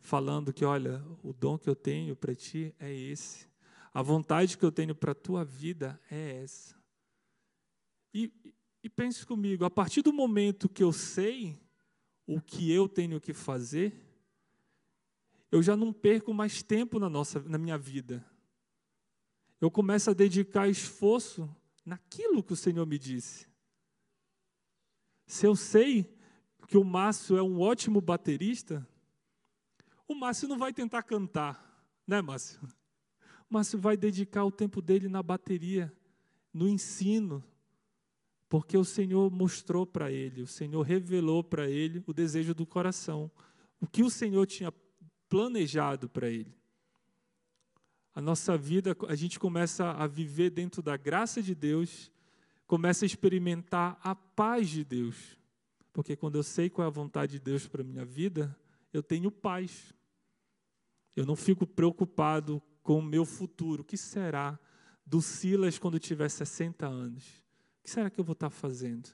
falando 0.01 0.53
que, 0.53 0.65
olha, 0.65 1.01
o 1.23 1.33
dom 1.33 1.57
que 1.57 1.71
eu 1.71 1.77
tenho 1.77 2.17
para 2.17 2.35
ti 2.35 2.75
é 2.77 2.93
esse. 2.93 3.49
A 3.95 4.03
vontade 4.03 4.59
que 4.59 4.65
eu 4.65 4.73
tenho 4.73 4.93
para 4.93 5.13
a 5.13 5.15
tua 5.15 5.45
vida 5.45 6.01
é 6.11 6.43
essa. 6.43 6.75
E, 8.13 8.33
e 8.83 8.91
pense 8.91 9.25
comigo, 9.25 9.65
a 9.65 9.71
partir 9.71 10.03
do 10.03 10.13
momento 10.13 10.69
que 10.69 10.83
eu 10.83 10.93
sei 10.93 11.57
o 12.27 12.41
que 12.41 12.73
eu 12.73 12.89
tenho 12.89 13.21
que 13.21 13.33
fazer, 13.33 13.95
eu 15.53 15.63
já 15.63 15.77
não 15.77 15.93
perco 15.93 16.35
mais 16.35 16.65
tempo 16.65 16.99
na, 16.99 17.09
nossa, 17.09 17.39
na 17.41 17.59
minha 17.59 17.79
vida. 17.79 18.25
Eu 19.61 19.71
começo 19.71 20.11
a 20.11 20.15
dedicar 20.15 20.69
esforço 20.69 21.49
naquilo 21.85 22.43
que 22.43 22.53
o 22.53 22.57
Senhor 22.57 22.85
me 22.87 22.99
disse. 22.99 23.50
Se 25.31 25.47
eu 25.47 25.55
sei 25.55 26.13
que 26.67 26.77
o 26.77 26.83
Márcio 26.83 27.37
é 27.37 27.43
um 27.43 27.61
ótimo 27.61 28.01
baterista, 28.01 28.85
o 30.09 30.13
Márcio 30.13 30.49
não 30.49 30.59
vai 30.59 30.73
tentar 30.73 31.05
cantar, 31.05 31.87
né, 32.05 32.21
Márcio? 32.21 32.61
O 33.49 33.55
Márcio 33.55 33.79
vai 33.79 33.97
dedicar 33.97 34.45
o 34.45 34.51
tempo 34.51 34.83
dele 34.83 35.09
na 35.09 35.23
bateria, 35.23 35.93
no 36.53 36.69
ensino, 36.69 37.45
porque 38.49 38.77
o 38.77 38.85
Senhor 38.85 39.31
mostrou 39.31 39.87
para 39.87 40.11
ele, 40.11 40.43
o 40.43 40.49
Senhor 40.49 40.83
revelou 40.83 41.45
para 41.45 41.71
ele 41.71 42.03
o 42.09 42.13
desejo 42.13 42.53
do 42.53 42.67
coração, 42.67 43.31
o 43.81 43.87
que 43.87 44.03
o 44.03 44.11
Senhor 44.11 44.45
tinha 44.47 44.75
planejado 45.29 46.09
para 46.09 46.29
ele. 46.29 46.53
A 48.13 48.21
nossa 48.21 48.59
vida, 48.59 48.97
a 49.07 49.15
gente 49.15 49.39
começa 49.39 49.93
a 49.93 50.09
viver 50.09 50.51
dentro 50.51 50.83
da 50.83 50.97
graça 50.97 51.41
de 51.41 51.55
Deus, 51.55 52.11
começa 52.71 53.05
a 53.05 53.09
experimentar 53.09 53.99
a 54.01 54.15
paz 54.15 54.69
de 54.69 54.85
Deus. 54.85 55.37
Porque 55.93 56.15
quando 56.15 56.37
eu 56.37 56.43
sei 56.45 56.71
qual 56.71 56.85
é 56.85 56.87
a 56.87 56.93
vontade 56.93 57.33
de 57.33 57.41
Deus 57.41 57.67
para 57.67 57.83
a 57.83 57.85
minha 57.85 58.05
vida, 58.05 58.57
eu 58.93 59.03
tenho 59.03 59.29
paz. 59.29 59.93
Eu 61.17 61.27
não 61.27 61.35
fico 61.35 61.67
preocupado 61.67 62.63
com 62.81 63.01
o 63.01 63.03
meu 63.03 63.25
futuro. 63.25 63.83
O 63.83 63.85
que 63.85 63.97
será 63.97 64.57
do 65.05 65.21
Silas 65.21 65.81
quando 65.81 65.99
tiver 65.99 66.29
60 66.29 66.87
anos? 66.87 67.25
O 67.81 67.83
que 67.83 67.91
será 67.91 68.09
que 68.09 68.21
eu 68.21 68.25
vou 68.25 68.35
estar 68.35 68.51
fazendo? 68.51 69.09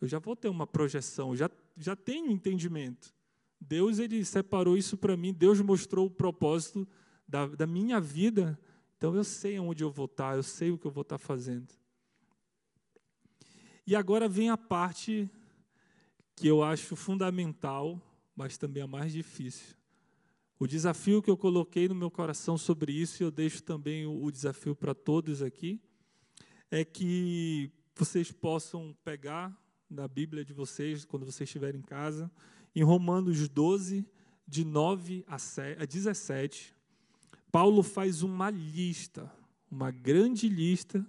Eu 0.00 0.08
já 0.08 0.18
vou 0.18 0.34
ter 0.34 0.48
uma 0.48 0.66
projeção, 0.66 1.36
já, 1.36 1.48
já 1.76 1.94
tenho 1.94 2.28
entendimento. 2.28 3.14
Deus 3.60 4.00
ele 4.00 4.24
separou 4.24 4.76
isso 4.76 4.96
para 4.96 5.16
mim, 5.16 5.32
Deus 5.32 5.60
mostrou 5.60 6.06
o 6.06 6.10
propósito 6.10 6.88
da, 7.26 7.46
da 7.46 7.68
minha 7.68 8.00
vida, 8.00 8.58
então 8.96 9.14
eu 9.14 9.22
sei 9.22 9.60
onde 9.60 9.84
eu 9.84 9.92
vou 9.92 10.06
estar, 10.06 10.34
eu 10.34 10.42
sei 10.42 10.72
o 10.72 10.76
que 10.76 10.88
eu 10.88 10.90
vou 10.90 11.02
estar 11.02 11.18
fazendo. 11.18 11.83
E 13.86 13.94
agora 13.94 14.28
vem 14.28 14.48
a 14.48 14.56
parte 14.56 15.28
que 16.34 16.46
eu 16.48 16.62
acho 16.62 16.96
fundamental, 16.96 18.00
mas 18.34 18.56
também 18.56 18.82
a 18.82 18.86
mais 18.86 19.12
difícil. 19.12 19.76
O 20.58 20.66
desafio 20.66 21.20
que 21.20 21.30
eu 21.30 21.36
coloquei 21.36 21.88
no 21.88 21.94
meu 21.94 22.10
coração 22.10 22.56
sobre 22.56 22.92
isso, 22.92 23.22
e 23.22 23.24
eu 23.24 23.30
deixo 23.30 23.62
também 23.62 24.06
o, 24.06 24.30
desafio 24.30 24.74
para 24.74 24.94
todos 24.94 25.42
aqui, 25.42 25.80
é 26.70 26.84
que 26.84 27.70
vocês 27.94 28.32
possam 28.32 28.96
pegar 29.04 29.54
na 29.90 30.08
Bíblia 30.08 30.44
de 30.44 30.52
vocês, 30.52 31.04
quando 31.04 31.26
vocês 31.26 31.48
estiverem 31.48 31.80
em 31.80 31.84
casa, 31.84 32.30
em 32.74 32.82
Romanos 32.82 33.48
12, 33.48 34.06
de 34.46 34.64
9 34.64 35.24
a 35.26 35.84
17, 35.84 36.74
Paulo 37.52 37.82
faz 37.82 38.22
uma 38.22 38.50
lista, 38.50 39.30
uma 39.70 39.90
grande 39.90 40.48
lista 40.48 41.06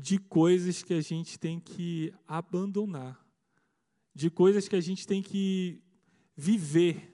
de 0.00 0.18
coisas 0.18 0.82
que 0.82 0.94
a 0.94 1.00
gente 1.00 1.38
tem 1.38 1.60
que 1.60 2.12
abandonar, 2.26 3.22
de 4.14 4.30
coisas 4.30 4.66
que 4.66 4.74
a 4.74 4.80
gente 4.80 5.06
tem 5.06 5.22
que 5.22 5.82
viver 6.34 7.06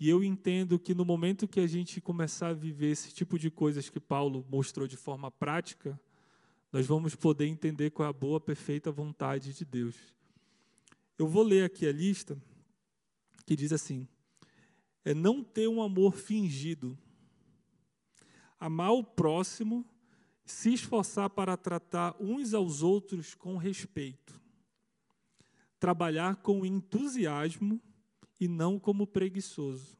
E 0.00 0.08
eu 0.08 0.22
entendo 0.22 0.78
que 0.78 0.94
no 0.94 1.04
momento 1.04 1.48
que 1.48 1.58
a 1.58 1.66
gente 1.66 2.00
começar 2.00 2.48
a 2.48 2.54
viver 2.54 2.92
esse 2.92 3.12
tipo 3.12 3.36
de 3.36 3.50
coisas 3.50 3.90
que 3.90 3.98
Paulo 3.98 4.46
mostrou 4.48 4.86
de 4.86 4.96
forma 4.96 5.28
prática, 5.28 6.00
nós 6.72 6.86
vamos 6.86 7.16
poder 7.16 7.46
entender 7.46 7.90
qual 7.90 8.06
é 8.06 8.10
a 8.10 8.12
boa, 8.12 8.40
perfeita 8.40 8.92
vontade 8.92 9.52
de 9.52 9.64
Deus. 9.64 9.96
Eu 11.18 11.26
vou 11.26 11.42
ler 11.42 11.64
aqui 11.64 11.84
a 11.84 11.92
lista 11.92 12.40
que 13.44 13.56
diz 13.56 13.72
assim: 13.72 14.06
é 15.04 15.12
não 15.12 15.42
ter 15.42 15.66
um 15.66 15.82
amor 15.82 16.14
fingido, 16.14 16.96
amar 18.60 18.92
o 18.92 19.02
próximo, 19.02 19.84
se 20.50 20.72
esforçar 20.72 21.28
para 21.28 21.56
tratar 21.56 22.16
uns 22.18 22.54
aos 22.54 22.82
outros 22.82 23.34
com 23.34 23.58
respeito, 23.58 24.40
trabalhar 25.78 26.36
com 26.36 26.64
entusiasmo 26.64 27.80
e 28.40 28.48
não 28.48 28.78
como 28.78 29.06
preguiçoso, 29.06 29.98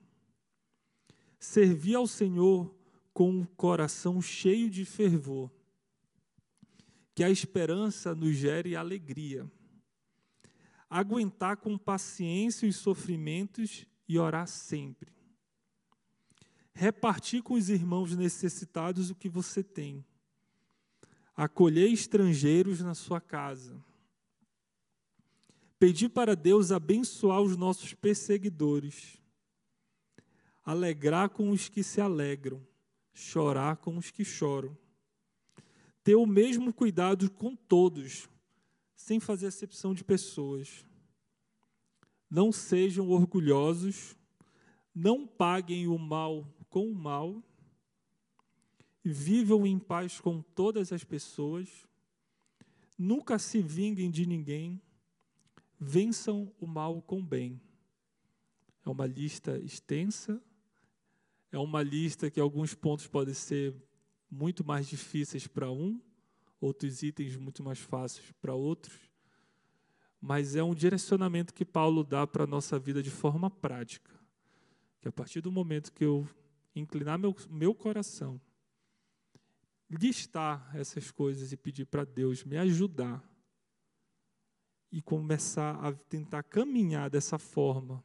servir 1.38 1.96
ao 1.96 2.06
Senhor 2.06 2.74
com 3.12 3.42
o 3.42 3.46
coração 3.46 4.22
cheio 4.22 4.70
de 4.70 4.86
fervor, 4.86 5.50
que 7.14 7.22
a 7.22 7.28
esperança 7.28 8.14
nos 8.14 8.34
gere 8.34 8.74
alegria, 8.74 9.50
aguentar 10.88 11.58
com 11.58 11.76
paciência 11.76 12.66
os 12.66 12.76
sofrimentos 12.76 13.84
e 14.08 14.18
orar 14.18 14.46
sempre. 14.46 15.12
Repartir 16.72 17.42
com 17.42 17.54
os 17.54 17.68
irmãos 17.68 18.16
necessitados 18.16 19.10
o 19.10 19.14
que 19.14 19.28
você 19.28 19.62
tem. 19.62 20.06
Acolher 21.38 21.92
estrangeiros 21.92 22.80
na 22.80 22.94
sua 22.94 23.20
casa. 23.20 23.80
Pedir 25.78 26.08
para 26.08 26.34
Deus 26.34 26.72
abençoar 26.72 27.40
os 27.40 27.56
nossos 27.56 27.94
perseguidores. 27.94 29.16
Alegrar 30.64 31.30
com 31.30 31.50
os 31.50 31.68
que 31.68 31.82
se 31.84 32.00
alegram. 32.00 32.60
Chorar 33.14 33.76
com 33.76 33.96
os 33.96 34.10
que 34.10 34.24
choram. 34.24 34.76
Ter 36.02 36.16
o 36.16 36.26
mesmo 36.26 36.72
cuidado 36.72 37.30
com 37.30 37.54
todos, 37.54 38.28
sem 38.96 39.20
fazer 39.20 39.46
acepção 39.46 39.94
de 39.94 40.02
pessoas 40.02 40.84
não 42.30 42.52
sejam 42.52 43.08
orgulhosos, 43.10 44.16
não 44.94 45.26
paguem 45.26 45.86
o 45.88 45.98
mal 45.98 46.46
com 46.68 46.90
o 46.90 46.94
mal, 46.94 47.42
vivam 49.04 49.66
em 49.66 49.78
paz 49.78 50.20
com 50.20 50.42
todas 50.42 50.92
as 50.92 51.04
pessoas, 51.04 51.86
nunca 52.96 53.38
se 53.38 53.60
vinguem 53.62 54.10
de 54.10 54.26
ninguém, 54.26 54.80
vençam 55.78 56.52
o 56.60 56.66
mal 56.66 57.00
com 57.02 57.20
o 57.20 57.22
bem. 57.22 57.60
É 58.84 58.90
uma 58.90 59.06
lista 59.06 59.58
extensa, 59.58 60.42
é 61.50 61.58
uma 61.58 61.82
lista 61.82 62.30
que 62.30 62.40
alguns 62.40 62.74
pontos 62.74 63.06
podem 63.06 63.34
ser 63.34 63.74
muito 64.30 64.64
mais 64.64 64.86
difíceis 64.86 65.46
para 65.46 65.70
um, 65.70 66.00
outros 66.60 67.02
itens 67.02 67.36
muito 67.36 67.62
mais 67.62 67.78
fáceis 67.78 68.32
para 68.40 68.54
outros 68.54 69.08
mas 70.20 70.56
é 70.56 70.62
um 70.62 70.74
direcionamento 70.74 71.54
que 71.54 71.64
Paulo 71.64 72.02
dá 72.02 72.26
para 72.26 72.44
a 72.44 72.46
nossa 72.46 72.78
vida 72.78 73.02
de 73.02 73.10
forma 73.10 73.48
prática. 73.50 74.10
Que 75.00 75.08
a 75.08 75.12
partir 75.12 75.40
do 75.40 75.52
momento 75.52 75.92
que 75.92 76.04
eu 76.04 76.28
inclinar 76.74 77.18
meu, 77.18 77.34
meu 77.48 77.74
coração, 77.74 78.40
listar 79.90 80.70
essas 80.74 81.10
coisas 81.10 81.52
e 81.52 81.56
pedir 81.56 81.86
para 81.86 82.04
Deus 82.04 82.44
me 82.44 82.58
ajudar 82.58 83.22
e 84.90 85.00
começar 85.02 85.74
a 85.84 85.92
tentar 85.92 86.42
caminhar 86.42 87.10
dessa 87.10 87.38
forma, 87.38 88.02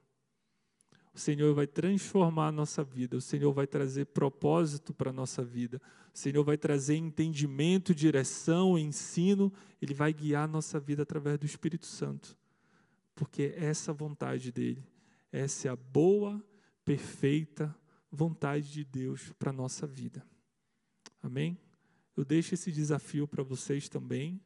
o 1.14 1.20
Senhor 1.20 1.54
vai 1.54 1.68
transformar 1.68 2.48
a 2.48 2.52
nossa 2.52 2.84
vida, 2.84 3.16
o 3.16 3.22
Senhor 3.22 3.54
vai 3.54 3.68
trazer 3.68 4.06
propósito 4.08 4.94
para 4.94 5.12
a 5.12 5.14
nossa 5.14 5.44
vida, 5.44 5.80
o 6.14 6.18
Senhor 6.18 6.44
vai 6.44 6.58
trazer 6.58 6.96
entendimento, 6.96 7.94
direção, 7.94 8.78
ensino, 8.78 9.54
Ele 9.82 9.94
vai 9.94 10.12
guiar 10.12 10.46
a 10.46 10.48
nossa 10.48 10.80
vida 10.80 11.04
através 11.04 11.38
do 11.38 11.46
Espírito 11.46 11.86
Santo, 11.86 12.36
porque 13.14 13.54
é 13.56 13.66
essa 13.66 13.94
vontade 13.94 14.52
dEle, 14.52 14.84
essa 15.32 15.68
é 15.68 15.72
a 15.72 15.76
boa, 15.76 16.44
perfeita 16.84 17.74
vontade 18.12 18.72
de 18.72 18.84
Deus 18.84 19.32
para 19.40 19.52
a 19.52 19.54
nossa 19.54 19.88
vida. 19.88 20.26
Amém? 21.22 21.58
Eu 22.16 22.24
deixo 22.24 22.54
esse 22.54 22.72
desafio 22.72 23.28
para 23.28 23.44
vocês 23.44 23.90
também, 23.90 24.40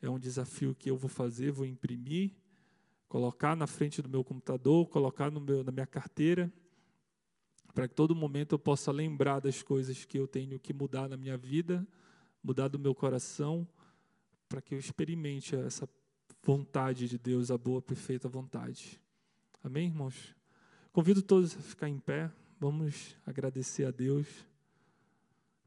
é 0.00 0.10
um 0.10 0.18
desafio 0.18 0.74
que 0.74 0.90
eu 0.90 0.96
vou 0.96 1.08
fazer, 1.08 1.50
vou 1.50 1.64
imprimir 1.66 2.32
colocar 3.14 3.54
na 3.54 3.68
frente 3.68 4.02
do 4.02 4.08
meu 4.08 4.24
computador, 4.24 4.88
colocar 4.88 5.30
meu, 5.30 5.62
na 5.62 5.70
minha 5.70 5.86
carteira, 5.86 6.52
para 7.72 7.86
que 7.86 7.94
todo 7.94 8.12
momento 8.12 8.56
eu 8.56 8.58
possa 8.58 8.90
lembrar 8.90 9.38
das 9.38 9.62
coisas 9.62 10.04
que 10.04 10.18
eu 10.18 10.26
tenho 10.26 10.58
que 10.58 10.72
mudar 10.72 11.08
na 11.08 11.16
minha 11.16 11.36
vida, 11.36 11.86
mudar 12.42 12.66
do 12.66 12.76
meu 12.76 12.92
coração, 12.92 13.68
para 14.48 14.60
que 14.60 14.74
eu 14.74 14.80
experimente 14.80 15.54
essa 15.54 15.88
vontade 16.42 17.08
de 17.08 17.16
Deus, 17.16 17.52
a 17.52 17.56
boa, 17.56 17.80
perfeita 17.80 18.28
vontade. 18.28 19.00
Amém, 19.62 19.86
irmãos? 19.86 20.34
Convido 20.92 21.22
todos 21.22 21.56
a 21.56 21.60
ficar 21.60 21.88
em 21.88 22.00
pé. 22.00 22.32
Vamos 22.58 23.16
agradecer 23.24 23.84
a 23.84 23.92
Deus 23.92 24.26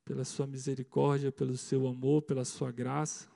pela 0.07 0.23
sua 0.23 0.47
misericórdia, 0.47 1.31
pelo 1.31 1.55
seu 1.55 1.87
amor, 1.87 2.23
pela 2.23 2.45
sua 2.45 2.71
graça 2.71 3.27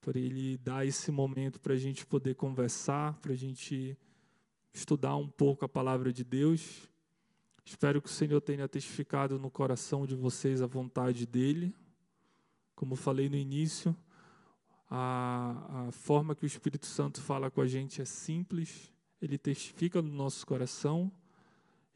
por 0.00 0.16
Ele 0.16 0.56
dar 0.58 0.86
esse 0.86 1.10
momento 1.12 1.60
para 1.60 1.74
a 1.74 1.76
gente 1.76 2.06
poder 2.06 2.34
conversar, 2.34 3.14
para 3.20 3.32
a 3.32 3.36
gente 3.36 3.96
estudar 4.72 5.16
um 5.16 5.28
pouco 5.28 5.64
a 5.64 5.68
palavra 5.68 6.12
de 6.12 6.24
Deus. 6.24 6.88
Espero 7.64 8.00
que 8.00 8.08
o 8.08 8.12
Senhor 8.12 8.40
tenha 8.40 8.66
testificado 8.66 9.38
no 9.38 9.50
coração 9.50 10.06
de 10.06 10.14
vocês 10.14 10.62
a 10.62 10.66
vontade 10.66 11.26
dEle. 11.26 11.74
Como 12.74 12.96
falei 12.96 13.28
no 13.28 13.36
início, 13.36 13.94
a, 14.88 15.88
a 15.88 15.92
forma 15.92 16.34
que 16.34 16.44
o 16.44 16.46
Espírito 16.46 16.86
Santo 16.86 17.20
fala 17.20 17.50
com 17.50 17.60
a 17.60 17.66
gente 17.66 18.00
é 18.00 18.04
simples, 18.06 18.90
ele 19.20 19.36
testifica 19.36 20.00
no 20.00 20.10
nosso 20.10 20.46
coração, 20.46 21.12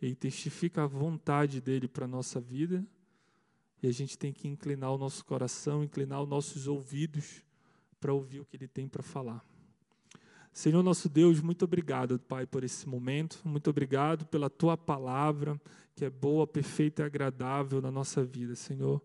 ele 0.01 0.15
testifica 0.15 0.85
a 0.85 0.87
vontade 0.87 1.59
dele 1.59 1.89
para 1.89 2.05
a 2.05 2.09
nossa 2.09 2.39
vida, 2.39 2.85
e 3.85 3.87
a 3.87 3.93
gente 3.93 4.17
tem 4.17 4.33
que 4.33 4.49
inclinar 4.49 4.93
o 4.93 4.99
nosso 4.99 5.23
coração, 5.25 5.85
inclinar 5.85 6.23
os 6.23 6.29
nossos 6.29 6.67
ouvidos 6.67 7.43
para 8.01 8.15
ouvir 8.15 8.41
o 8.41 8.45
que 8.45 8.57
Ele 8.57 8.67
tem 8.67 8.89
para 8.89 9.03
falar. 9.03 9.45
Senhor 10.55 10.83
nosso 10.83 11.07
Deus, 11.07 11.43
muito 11.43 11.67
obrigado, 11.67 12.19
Pai, 12.19 12.47
por 12.47 12.65
esse 12.65 12.89
momento. 12.89 13.41
Muito 13.45 13.69
obrigado 13.69 14.25
pela 14.25 14.49
Tua 14.49 14.75
palavra, 14.77 15.61
que 15.95 16.05
é 16.05 16.09
boa, 16.09 16.47
perfeita 16.47 17.03
e 17.03 17.05
agradável 17.05 17.83
na 17.83 17.91
nossa 17.91 18.25
vida, 18.25 18.55
Senhor. 18.55 19.03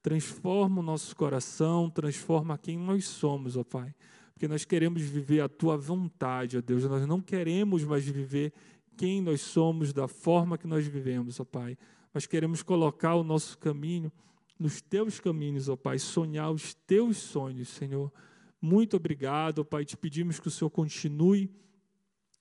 Transforma 0.00 0.80
o 0.80 0.84
nosso 0.84 1.16
coração, 1.16 1.90
transforma 1.90 2.56
quem 2.56 2.78
nós 2.78 3.06
somos, 3.06 3.56
ó 3.56 3.64
Pai. 3.64 3.92
Porque 4.32 4.46
nós 4.46 4.64
queremos 4.64 5.02
viver 5.02 5.40
a 5.40 5.48
Tua 5.48 5.76
vontade, 5.76 6.56
ó 6.56 6.60
Deus. 6.60 6.84
Nós 6.84 7.04
não 7.04 7.20
queremos 7.20 7.82
mais 7.82 8.04
viver 8.04 8.52
quem 8.96 9.20
nós 9.20 9.40
somos, 9.40 9.92
da 9.92 10.06
forma 10.06 10.56
que 10.56 10.68
nós 10.68 10.86
vivemos, 10.86 11.40
ó 11.40 11.44
Pai. 11.44 11.76
Mas 12.12 12.26
queremos 12.26 12.62
colocar 12.62 13.14
o 13.14 13.24
nosso 13.24 13.58
caminho 13.58 14.12
nos 14.58 14.80
Teus 14.80 15.20
caminhos, 15.20 15.68
ó 15.68 15.76
Pai. 15.76 15.98
Sonhar 15.98 16.50
os 16.50 16.74
Teus 16.74 17.16
sonhos, 17.16 17.68
Senhor 17.68 18.12
muito 18.60 18.96
obrigado, 18.96 19.64
Pai. 19.64 19.86
Te 19.86 19.96
pedimos 19.96 20.38
que 20.38 20.48
o 20.48 20.50
Senhor 20.50 20.68
continue 20.68 21.50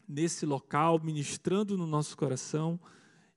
nesse 0.06 0.46
local, 0.46 1.00
ministrando 1.02 1.78
no 1.78 1.88
nosso 1.88 2.18
coração 2.18 2.78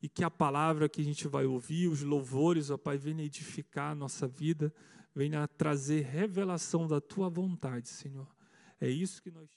e 0.03 0.09
que 0.09 0.24
a 0.24 0.30
palavra 0.30 0.89
que 0.89 1.01
a 1.01 1.05
gente 1.05 1.28
vai 1.28 1.47
ouvir, 1.47 1.87
os 1.87 2.03
louvores, 2.03 2.70
ó 2.70 2.76
Pai, 2.76 2.99
venha 2.99 3.22
edificar 3.22 3.93
a 3.93 3.95
nossa 3.95 4.26
vida, 4.26 4.74
venha 5.14 5.47
trazer 5.47 6.07
revelação 6.07 6.89
da 6.89 7.01
tua 7.01 7.28
vontade, 7.28 7.89
Senhor. 7.89 8.26
É 8.80 8.91
isso 8.91 9.22
que 9.22 9.30
nós 9.30 9.49